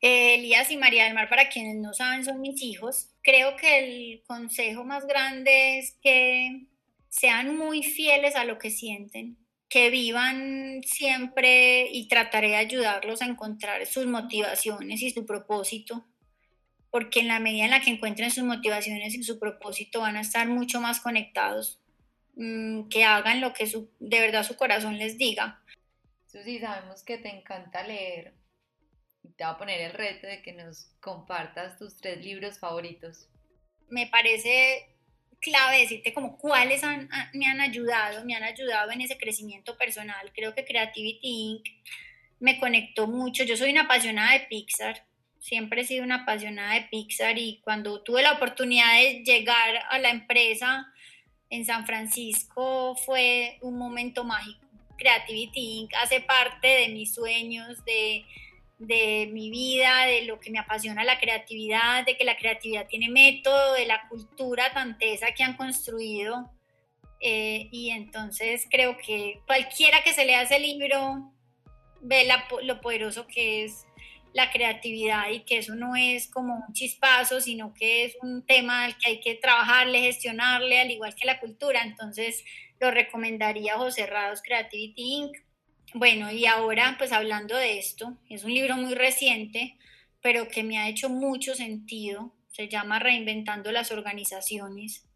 Eh, 0.00 0.34
Elías 0.34 0.68
y 0.72 0.76
María 0.76 1.04
del 1.04 1.14
Mar, 1.14 1.28
para 1.28 1.48
quienes 1.48 1.76
no 1.76 1.94
saben, 1.94 2.24
son 2.24 2.40
mis 2.40 2.60
hijos. 2.60 3.10
Creo 3.22 3.56
que 3.56 3.78
el 3.78 4.22
consejo 4.26 4.82
más 4.82 5.06
grande 5.06 5.78
es 5.78 5.96
que 6.02 6.66
sean 7.08 7.56
muy 7.56 7.84
fieles 7.84 8.34
a 8.34 8.44
lo 8.44 8.58
que 8.58 8.70
sienten, 8.70 9.38
que 9.68 9.90
vivan 9.90 10.82
siempre 10.84 11.88
y 11.90 12.08
trataré 12.08 12.48
de 12.48 12.56
ayudarlos 12.56 13.20
a 13.20 13.26
encontrar 13.26 13.84
sus 13.86 14.06
motivaciones 14.06 15.02
y 15.02 15.10
su 15.10 15.26
propósito, 15.26 16.06
porque 16.90 17.20
en 17.20 17.28
la 17.28 17.38
medida 17.38 17.66
en 17.66 17.72
la 17.72 17.80
que 17.80 17.90
encuentren 17.90 18.30
sus 18.30 18.44
motivaciones 18.44 19.14
y 19.14 19.22
su 19.22 19.38
propósito 19.38 20.00
van 20.00 20.16
a 20.16 20.22
estar 20.22 20.48
mucho 20.48 20.80
más 20.80 21.00
conectados, 21.00 21.80
mm, 22.36 22.88
que 22.88 23.04
hagan 23.04 23.40
lo 23.40 23.52
que 23.52 23.66
su, 23.66 23.90
de 24.00 24.20
verdad 24.20 24.42
su 24.42 24.56
corazón 24.56 24.96
les 24.96 25.18
diga. 25.18 25.62
Susi, 26.26 26.58
sabemos 26.58 27.02
que 27.02 27.18
te 27.18 27.28
encanta 27.28 27.86
leer 27.86 28.34
y 29.22 29.28
te 29.32 29.44
voy 29.44 29.52
a 29.52 29.58
poner 29.58 29.80
el 29.82 29.92
reto 29.92 30.26
de 30.26 30.40
que 30.42 30.54
nos 30.54 30.92
compartas 31.00 31.78
tus 31.78 31.96
tres 31.96 32.24
libros 32.24 32.58
favoritos. 32.58 33.28
Me 33.90 34.06
parece 34.06 34.97
clave 35.40 35.80
decirte 35.80 36.12
como 36.12 36.38
cuáles 36.38 36.82
me 37.32 37.46
han 37.46 37.60
ayudado, 37.60 38.24
me 38.24 38.34
han 38.34 38.42
ayudado 38.42 38.90
en 38.90 39.00
ese 39.00 39.18
crecimiento 39.18 39.76
personal. 39.76 40.32
Creo 40.34 40.54
que 40.54 40.64
Creativity 40.64 41.18
Inc. 41.22 41.66
me 42.40 42.58
conectó 42.58 43.06
mucho. 43.06 43.44
Yo 43.44 43.56
soy 43.56 43.70
una 43.70 43.82
apasionada 43.82 44.32
de 44.32 44.40
Pixar, 44.40 45.04
siempre 45.40 45.82
he 45.82 45.84
sido 45.84 46.04
una 46.04 46.22
apasionada 46.22 46.74
de 46.74 46.82
Pixar 46.82 47.38
y 47.38 47.60
cuando 47.62 48.02
tuve 48.02 48.22
la 48.22 48.32
oportunidad 48.32 48.92
de 48.94 49.22
llegar 49.24 49.76
a 49.90 49.98
la 49.98 50.10
empresa 50.10 50.86
en 51.50 51.64
San 51.64 51.86
Francisco 51.86 52.94
fue 52.96 53.58
un 53.62 53.78
momento 53.78 54.24
mágico. 54.24 54.66
Creativity 54.98 55.78
Inc. 55.80 55.94
hace 56.02 56.20
parte 56.20 56.66
de 56.66 56.88
mis 56.88 57.14
sueños, 57.14 57.84
de 57.84 58.24
de 58.78 59.28
mi 59.32 59.50
vida, 59.50 60.06
de 60.06 60.22
lo 60.22 60.38
que 60.38 60.50
me 60.50 60.58
apasiona 60.58 61.04
la 61.04 61.18
creatividad, 61.18 62.04
de 62.04 62.16
que 62.16 62.24
la 62.24 62.36
creatividad 62.36 62.86
tiene 62.86 63.08
método, 63.08 63.74
de 63.74 63.86
la 63.86 64.08
cultura 64.08 64.72
tantesa 64.72 65.32
que 65.32 65.42
han 65.42 65.56
construido. 65.56 66.50
Eh, 67.20 67.68
y 67.72 67.90
entonces 67.90 68.66
creo 68.70 68.96
que 68.96 69.40
cualquiera 69.46 70.02
que 70.04 70.12
se 70.12 70.24
lea 70.24 70.42
ese 70.42 70.60
libro 70.60 71.32
ve 72.00 72.28
lo 72.62 72.80
poderoso 72.80 73.26
que 73.26 73.64
es 73.64 73.88
la 74.32 74.52
creatividad 74.52 75.30
y 75.30 75.40
que 75.40 75.58
eso 75.58 75.74
no 75.74 75.96
es 75.96 76.28
como 76.30 76.54
un 76.54 76.72
chispazo, 76.72 77.40
sino 77.40 77.74
que 77.74 78.04
es 78.04 78.16
un 78.22 78.46
tema 78.46 78.84
al 78.84 78.96
que 78.96 79.10
hay 79.10 79.20
que 79.20 79.34
trabajarle, 79.34 80.00
gestionarle, 80.00 80.80
al 80.80 80.90
igual 80.90 81.14
que 81.14 81.26
la 81.26 81.40
cultura. 81.40 81.82
Entonces 81.82 82.44
lo 82.78 82.90
recomendaría 82.90 83.76
José 83.76 84.06
Rados 84.06 84.42
Creativity 84.42 85.02
Inc. 85.02 85.36
Bueno, 85.94 86.30
y 86.30 86.44
ahora 86.46 86.96
pues 86.98 87.12
hablando 87.12 87.56
de 87.56 87.78
esto, 87.78 88.18
es 88.28 88.44
un 88.44 88.52
libro 88.52 88.76
muy 88.76 88.94
reciente, 88.94 89.78
pero 90.20 90.48
que 90.48 90.62
me 90.62 90.78
ha 90.78 90.88
hecho 90.88 91.08
mucho 91.08 91.54
sentido. 91.54 92.34
Se 92.48 92.68
llama 92.68 92.98
Reinventando 92.98 93.72
las 93.72 93.90
organizaciones 93.90 95.08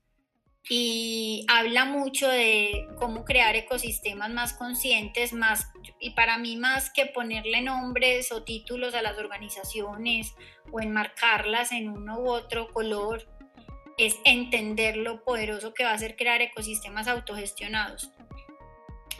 y 0.69 1.45
habla 1.49 1.85
mucho 1.85 2.29
de 2.29 2.87
cómo 2.97 3.25
crear 3.25 3.57
ecosistemas 3.57 4.31
más 4.31 4.53
conscientes, 4.53 5.33
más 5.33 5.69
y 5.99 6.11
para 6.11 6.39
mí 6.39 6.57
más 6.57 6.91
que 6.91 7.07
ponerle 7.07 7.63
nombres 7.63 8.31
o 8.33 8.45
títulos 8.45 8.95
a 8.95 9.03
las 9.03 9.19
organizaciones 9.19 10.35
o 10.71 10.81
enmarcarlas 10.81 11.73
en 11.73 11.89
uno 11.89 12.21
u 12.21 12.31
otro 12.31 12.73
color, 12.73 13.29
es 13.99 14.17
entender 14.25 14.97
lo 14.97 15.25
poderoso 15.25 15.75
que 15.75 15.85
va 15.85 15.93
a 15.93 15.99
ser 15.99 16.17
crear 16.17 16.41
ecosistemas 16.41 17.09
autogestionados 17.09 18.11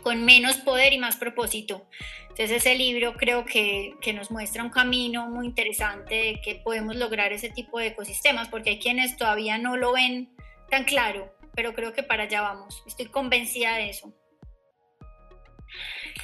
con 0.03 0.25
menos 0.25 0.57
poder 0.57 0.93
y 0.93 0.99
más 0.99 1.17
propósito. 1.17 1.87
Entonces 2.23 2.51
ese 2.51 2.75
libro 2.75 3.15
creo 3.15 3.45
que, 3.45 3.95
que, 4.01 4.13
nos 4.13 4.31
muestra 4.31 4.63
un 4.63 4.71
camino 4.71 5.29
muy 5.29 5.47
interesante 5.47 6.15
de 6.15 6.41
que 6.43 6.57
podemos 6.57 6.97
lograr 6.97 7.33
ese 7.33 7.51
tipo 7.51 7.79
de 7.79 7.89
ecosistemas, 7.89 8.49
porque 8.49 8.71
hay 8.71 8.79
quienes 8.79 9.17
todavía 9.17 9.59
no 9.59 9.77
lo 9.77 9.93
ven 9.93 10.31
tan 10.71 10.85
claro, 10.85 11.35
pero 11.55 11.75
creo 11.75 11.93
que 11.93 12.03
para 12.03 12.25
allá 12.25 12.41
vamos. 12.41 12.83
Estoy 12.87 13.07
convencida 13.07 13.77
de 13.77 13.91
eso. 13.91 14.15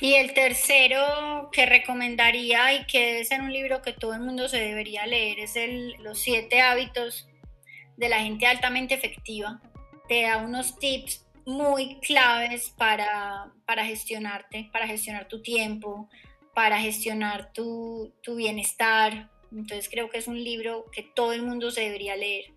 Y 0.00 0.14
el 0.14 0.32
tercero 0.32 1.50
que 1.52 1.66
recomendaría 1.66 2.72
y 2.74 2.86
que 2.86 3.20
es 3.20 3.30
en 3.30 3.42
un 3.42 3.52
libro 3.52 3.82
que 3.82 3.92
todo 3.92 4.14
el 4.14 4.20
mundo 4.20 4.48
se 4.48 4.58
debería 4.58 5.06
leer 5.06 5.40
es 5.40 5.56
el, 5.56 5.92
Los 6.00 6.20
siete 6.20 6.60
hábitos 6.60 7.28
de 7.96 8.08
la 8.08 8.20
gente 8.20 8.46
altamente 8.46 8.94
efectiva. 8.94 9.60
Te 10.08 10.22
da 10.22 10.38
unos 10.38 10.78
tips 10.78 11.26
muy 11.48 11.98
claves 12.00 12.74
para, 12.76 13.50
para 13.64 13.86
gestionarte, 13.86 14.68
para 14.70 14.86
gestionar 14.86 15.28
tu 15.28 15.40
tiempo, 15.40 16.06
para 16.54 16.78
gestionar 16.78 17.54
tu, 17.54 18.12
tu 18.22 18.36
bienestar. 18.36 19.30
Entonces 19.50 19.88
creo 19.88 20.10
que 20.10 20.18
es 20.18 20.28
un 20.28 20.44
libro 20.44 20.84
que 20.92 21.02
todo 21.02 21.32
el 21.32 21.42
mundo 21.42 21.70
se 21.70 21.80
debería 21.80 22.16
leer. 22.16 22.52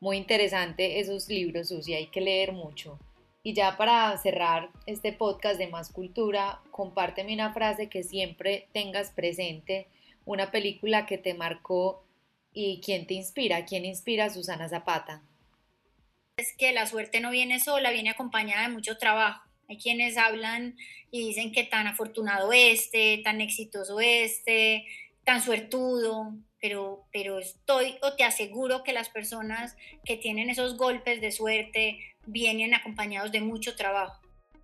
Muy 0.00 0.16
interesante 0.16 0.98
esos 0.98 1.28
libros, 1.28 1.68
Susi, 1.68 1.92
hay 1.92 2.06
que 2.06 2.22
leer 2.22 2.52
mucho. 2.52 2.98
Y 3.42 3.52
ya 3.52 3.76
para 3.76 4.16
cerrar 4.16 4.70
este 4.86 5.12
podcast 5.12 5.58
de 5.58 5.68
Más 5.68 5.92
Cultura, 5.92 6.62
compárteme 6.70 7.34
una 7.34 7.52
frase 7.52 7.90
que 7.90 8.02
siempre 8.02 8.66
tengas 8.72 9.10
presente, 9.10 9.88
una 10.24 10.50
película 10.50 11.04
que 11.04 11.18
te 11.18 11.34
marcó 11.34 12.02
y 12.54 12.80
quién 12.82 13.06
te 13.06 13.12
inspira, 13.12 13.66
quién 13.66 13.84
inspira 13.84 14.24
a 14.24 14.30
Susana 14.30 14.70
Zapata. 14.70 15.22
Es 16.36 16.52
que 16.56 16.72
la 16.72 16.86
suerte 16.86 17.20
no 17.20 17.30
viene 17.30 17.60
sola, 17.60 17.92
viene 17.92 18.10
acompañada 18.10 18.62
de 18.62 18.74
mucho 18.74 18.98
trabajo. 18.98 19.48
Hay 19.68 19.78
quienes 19.78 20.16
hablan 20.16 20.76
y 21.12 21.28
dicen 21.28 21.52
que 21.52 21.62
tan 21.62 21.86
afortunado 21.86 22.52
este, 22.52 23.20
tan 23.22 23.40
exitoso 23.40 24.00
este, 24.00 24.84
tan 25.22 25.40
suertudo, 25.40 26.34
pero, 26.60 27.04
pero 27.12 27.38
estoy 27.38 27.96
o 28.02 28.14
te 28.14 28.24
aseguro 28.24 28.82
que 28.82 28.92
las 28.92 29.10
personas 29.10 29.76
que 30.04 30.16
tienen 30.16 30.50
esos 30.50 30.76
golpes 30.76 31.20
de 31.20 31.30
suerte 31.30 32.00
vienen 32.26 32.74
acompañados 32.74 33.30
de 33.30 33.40
mucho 33.40 33.76
trabajo. 33.76 34.20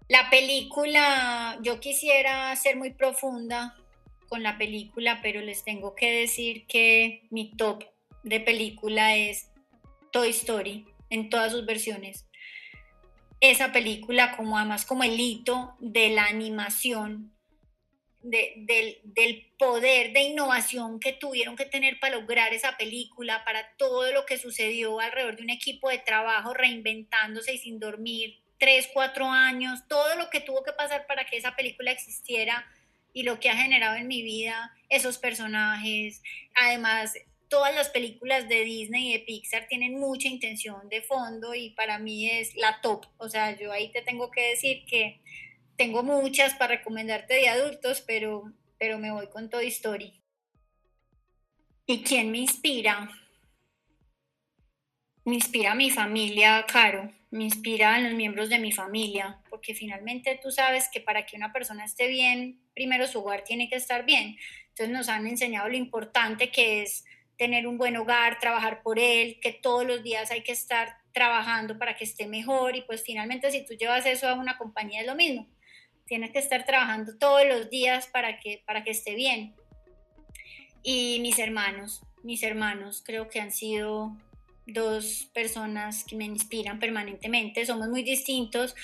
La 0.08 0.28
película, 0.28 1.56
yo 1.62 1.78
quisiera 1.78 2.54
ser 2.56 2.76
muy 2.76 2.90
profunda 2.90 3.76
con 4.28 4.42
la 4.42 4.58
película, 4.58 5.20
pero 5.22 5.40
les 5.40 5.62
tengo 5.62 5.94
que 5.94 6.10
decir 6.10 6.66
que 6.66 7.28
mi 7.30 7.52
top 7.56 7.84
de 8.24 8.40
película 8.40 9.16
es 9.16 9.50
Toy 10.10 10.30
Story 10.30 10.84
en 11.10 11.28
todas 11.28 11.52
sus 11.52 11.66
versiones. 11.66 12.26
Esa 13.40 13.72
película 13.72 14.36
como 14.36 14.58
además 14.58 14.84
como 14.84 15.02
el 15.04 15.18
hito 15.18 15.76
de 15.80 16.10
la 16.10 16.24
animación, 16.24 17.32
del, 18.22 18.98
del 19.02 19.50
poder 19.58 20.12
de 20.12 20.22
innovación 20.22 21.00
que 21.00 21.12
tuvieron 21.12 21.56
que 21.56 21.64
tener 21.64 21.98
para 22.00 22.16
lograr 22.16 22.52
esa 22.52 22.76
película, 22.76 23.44
para 23.44 23.74
todo 23.76 24.12
lo 24.12 24.26
que 24.26 24.38
sucedió 24.38 25.00
alrededor 25.00 25.36
de 25.36 25.42
un 25.42 25.50
equipo 25.50 25.88
de 25.88 25.98
trabajo 25.98 26.52
reinventándose 26.52 27.54
y 27.54 27.58
sin 27.58 27.80
dormir 27.80 28.40
tres, 28.58 28.90
cuatro 28.92 29.26
años, 29.26 29.88
todo 29.88 30.16
lo 30.16 30.28
que 30.28 30.40
tuvo 30.40 30.62
que 30.62 30.72
pasar 30.72 31.06
para 31.06 31.24
que 31.24 31.38
esa 31.38 31.56
película 31.56 31.90
existiera 31.90 32.66
y 33.12 33.22
lo 33.22 33.40
que 33.40 33.48
ha 33.48 33.56
generado 33.56 33.96
en 33.96 34.06
mi 34.06 34.22
vida 34.22 34.70
esos 34.88 35.18
personajes. 35.18 36.22
Además, 36.54 37.14
todas 37.50 37.74
las 37.74 37.90
películas 37.90 38.48
de 38.48 38.64
Disney 38.64 39.10
y 39.10 39.12
de 39.12 39.24
Pixar 39.24 39.66
tienen 39.68 39.98
mucha 39.98 40.28
intención 40.28 40.88
de 40.88 41.02
fondo 41.02 41.54
y 41.54 41.70
para 41.70 41.98
mí 41.98 42.30
es 42.30 42.56
la 42.56 42.80
top. 42.80 43.04
O 43.18 43.28
sea, 43.28 43.58
yo 43.58 43.72
ahí 43.72 43.92
te 43.92 44.00
tengo 44.00 44.30
que 44.30 44.50
decir 44.50 44.86
que 44.86 45.20
tengo 45.76 46.02
muchas 46.02 46.54
para 46.54 46.76
recomendarte 46.76 47.34
de 47.34 47.48
adultos, 47.48 48.02
pero, 48.06 48.52
pero 48.78 48.98
me 48.98 49.10
voy 49.10 49.28
con 49.28 49.50
Toy 49.50 49.66
Story. 49.66 50.22
¿Y 51.86 52.02
quién 52.02 52.30
me 52.30 52.38
inspira? 52.38 53.10
Me 55.24 55.34
inspira 55.34 55.74
mi 55.74 55.90
familia, 55.90 56.64
Caro, 56.66 57.12
me 57.30 57.44
inspira 57.44 57.98
los 57.98 58.14
miembros 58.14 58.48
de 58.48 58.58
mi 58.58 58.72
familia, 58.72 59.40
porque 59.50 59.74
finalmente 59.74 60.38
tú 60.42 60.50
sabes 60.50 60.88
que 60.92 61.00
para 61.00 61.26
que 61.26 61.36
una 61.36 61.52
persona 61.52 61.84
esté 61.84 62.06
bien, 62.06 62.60
primero 62.74 63.06
su 63.06 63.20
hogar 63.20 63.42
tiene 63.42 63.68
que 63.68 63.76
estar 63.76 64.04
bien. 64.04 64.36
Entonces 64.68 64.90
nos 64.90 65.08
han 65.08 65.26
enseñado 65.26 65.68
lo 65.68 65.76
importante 65.76 66.50
que 66.50 66.82
es 66.82 67.04
tener 67.40 67.66
un 67.66 67.78
buen 67.78 67.96
hogar, 67.96 68.38
trabajar 68.38 68.82
por 68.82 68.98
él, 68.98 69.38
que 69.40 69.50
todos 69.50 69.86
los 69.86 70.02
días 70.02 70.30
hay 70.30 70.42
que 70.42 70.52
estar 70.52 70.98
trabajando 71.14 71.78
para 71.78 71.96
que 71.96 72.04
esté 72.04 72.26
mejor 72.26 72.76
y 72.76 72.82
pues 72.82 73.02
finalmente 73.02 73.50
si 73.50 73.64
tú 73.64 73.72
llevas 73.72 74.04
eso 74.04 74.28
a 74.28 74.34
una 74.34 74.58
compañía 74.58 75.00
es 75.00 75.06
lo 75.06 75.14
mismo. 75.14 75.48
Tienes 76.04 76.32
que 76.32 76.38
estar 76.38 76.66
trabajando 76.66 77.16
todos 77.16 77.46
los 77.48 77.70
días 77.70 78.08
para 78.08 78.38
que, 78.40 78.62
para 78.66 78.84
que 78.84 78.90
esté 78.90 79.14
bien. 79.14 79.54
Y 80.82 81.20
mis 81.22 81.38
hermanos, 81.38 82.02
mis 82.22 82.42
hermanos 82.42 83.02
creo 83.06 83.30
que 83.30 83.40
han 83.40 83.52
sido 83.52 84.14
dos 84.66 85.30
personas 85.32 86.04
que 86.04 86.16
me 86.16 86.26
inspiran 86.26 86.78
permanentemente. 86.78 87.64
Somos 87.64 87.88
muy 87.88 88.02
distintos. 88.02 88.74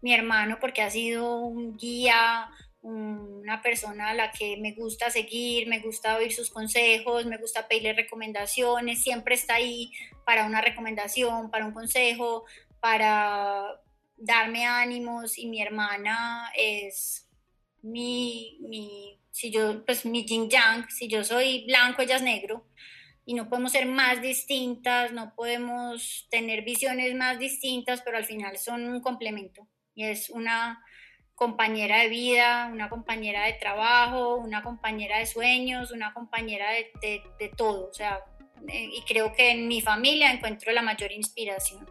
Mi 0.00 0.14
hermano 0.14 0.56
porque 0.58 0.80
ha 0.80 0.88
sido 0.88 1.40
un 1.40 1.76
guía, 1.76 2.48
una 2.86 3.62
persona 3.62 4.10
a 4.10 4.14
la 4.14 4.30
que 4.30 4.56
me 4.58 4.72
gusta 4.72 5.10
seguir, 5.10 5.66
me 5.66 5.80
gusta 5.80 6.16
oír 6.16 6.32
sus 6.32 6.50
consejos, 6.50 7.26
me 7.26 7.36
gusta 7.36 7.66
pedirle 7.66 7.94
recomendaciones, 7.94 9.02
siempre 9.02 9.34
está 9.34 9.54
ahí 9.54 9.90
para 10.24 10.46
una 10.46 10.60
recomendación, 10.60 11.50
para 11.50 11.66
un 11.66 11.72
consejo, 11.72 12.44
para 12.80 13.80
darme 14.16 14.66
ánimos. 14.66 15.36
Y 15.36 15.48
mi 15.48 15.60
hermana 15.60 16.52
es 16.56 17.28
mi, 17.82 18.58
mi 18.60 19.18
si 19.32 19.50
yo, 19.50 19.84
pues 19.84 20.06
mi 20.06 20.24
yin 20.24 20.48
yang, 20.48 20.88
si 20.88 21.08
yo 21.08 21.24
soy 21.24 21.66
blanco, 21.66 22.02
ella 22.02 22.16
es 22.16 22.22
negro. 22.22 22.68
Y 23.24 23.34
no 23.34 23.48
podemos 23.48 23.72
ser 23.72 23.86
más 23.86 24.22
distintas, 24.22 25.10
no 25.12 25.34
podemos 25.34 26.28
tener 26.30 26.62
visiones 26.62 27.12
más 27.16 27.40
distintas, 27.40 28.00
pero 28.02 28.16
al 28.16 28.24
final 28.24 28.56
son 28.58 28.86
un 28.86 29.00
complemento. 29.00 29.66
Y 29.92 30.04
es 30.04 30.30
una 30.30 30.84
compañera 31.36 32.00
de 32.00 32.08
vida, 32.08 32.68
una 32.72 32.88
compañera 32.88 33.44
de 33.44 33.52
trabajo, 33.52 34.36
una 34.36 34.62
compañera 34.62 35.18
de 35.18 35.26
sueños, 35.26 35.92
una 35.92 36.12
compañera 36.14 36.70
de, 36.70 37.22
de, 37.38 37.48
todo. 37.50 37.88
O 37.90 37.94
sea, 37.94 38.24
eh, 38.66 38.88
y 38.92 39.02
creo 39.02 39.32
que 39.34 39.50
en 39.50 39.68
mi 39.68 39.82
familia 39.82 40.32
encuentro 40.32 40.72
la 40.72 40.82
mayor 40.82 41.12
inspiración. 41.12 41.86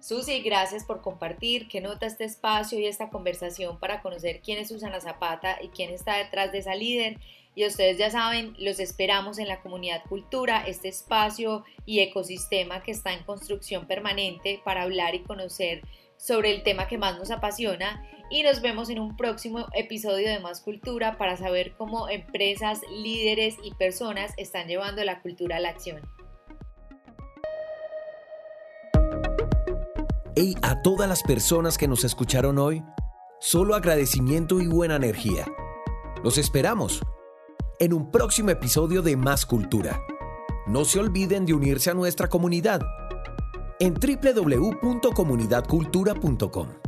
Susi, 0.00 0.42
gracias 0.42 0.84
por 0.84 1.00
compartir, 1.00 1.68
que 1.68 1.80
nota 1.80 2.06
este 2.06 2.24
espacio 2.24 2.78
y 2.78 2.86
esta 2.86 3.08
conversación 3.08 3.80
para 3.80 4.00
conocer 4.00 4.40
quién 4.42 4.58
es 4.58 4.68
Susana 4.68 5.00
Zapata 5.00 5.58
y 5.62 5.68
quién 5.68 5.90
está 5.90 6.18
detrás 6.18 6.52
de 6.52 6.58
esa 6.58 6.74
líder. 6.74 7.18
Y 7.54 7.66
ustedes 7.66 7.98
ya 7.98 8.10
saben, 8.10 8.54
los 8.58 8.78
esperamos 8.78 9.38
en 9.38 9.48
la 9.48 9.60
comunidad 9.60 10.04
Cultura, 10.08 10.64
este 10.66 10.88
espacio 10.88 11.64
y 11.86 12.00
ecosistema 12.00 12.82
que 12.82 12.92
está 12.92 13.12
en 13.12 13.24
construcción 13.24 13.86
permanente 13.86 14.60
para 14.64 14.82
hablar 14.82 15.14
y 15.14 15.24
conocer 15.24 15.82
sobre 16.18 16.50
el 16.54 16.62
tema 16.62 16.86
que 16.86 16.98
más 16.98 17.16
nos 17.18 17.30
apasiona 17.30 18.02
y 18.30 18.42
nos 18.42 18.60
vemos 18.60 18.90
en 18.90 18.98
un 18.98 19.16
próximo 19.16 19.66
episodio 19.74 20.28
de 20.28 20.40
Más 20.40 20.60
Cultura 20.60 21.16
para 21.16 21.36
saber 21.36 21.74
cómo 21.76 22.08
empresas, 22.08 22.80
líderes 22.90 23.54
y 23.62 23.72
personas 23.74 24.32
están 24.36 24.66
llevando 24.68 25.04
la 25.04 25.22
cultura 25.22 25.56
a 25.56 25.60
la 25.60 25.70
acción. 25.70 26.02
Y 30.36 30.54
a 30.62 30.82
todas 30.82 31.08
las 31.08 31.22
personas 31.22 31.78
que 31.78 31.88
nos 31.88 32.04
escucharon 32.04 32.58
hoy, 32.58 32.82
solo 33.40 33.74
agradecimiento 33.74 34.60
y 34.60 34.68
buena 34.68 34.96
energía. 34.96 35.46
Los 36.22 36.36
esperamos 36.38 37.00
en 37.80 37.92
un 37.92 38.10
próximo 38.10 38.50
episodio 38.50 39.02
de 39.02 39.16
Más 39.16 39.46
Cultura. 39.46 40.00
No 40.66 40.84
se 40.84 41.00
olviden 41.00 41.46
de 41.46 41.54
unirse 41.54 41.90
a 41.90 41.94
nuestra 41.94 42.28
comunidad 42.28 42.82
en 43.80 43.94
www.comunidadcultura.com. 43.94 46.87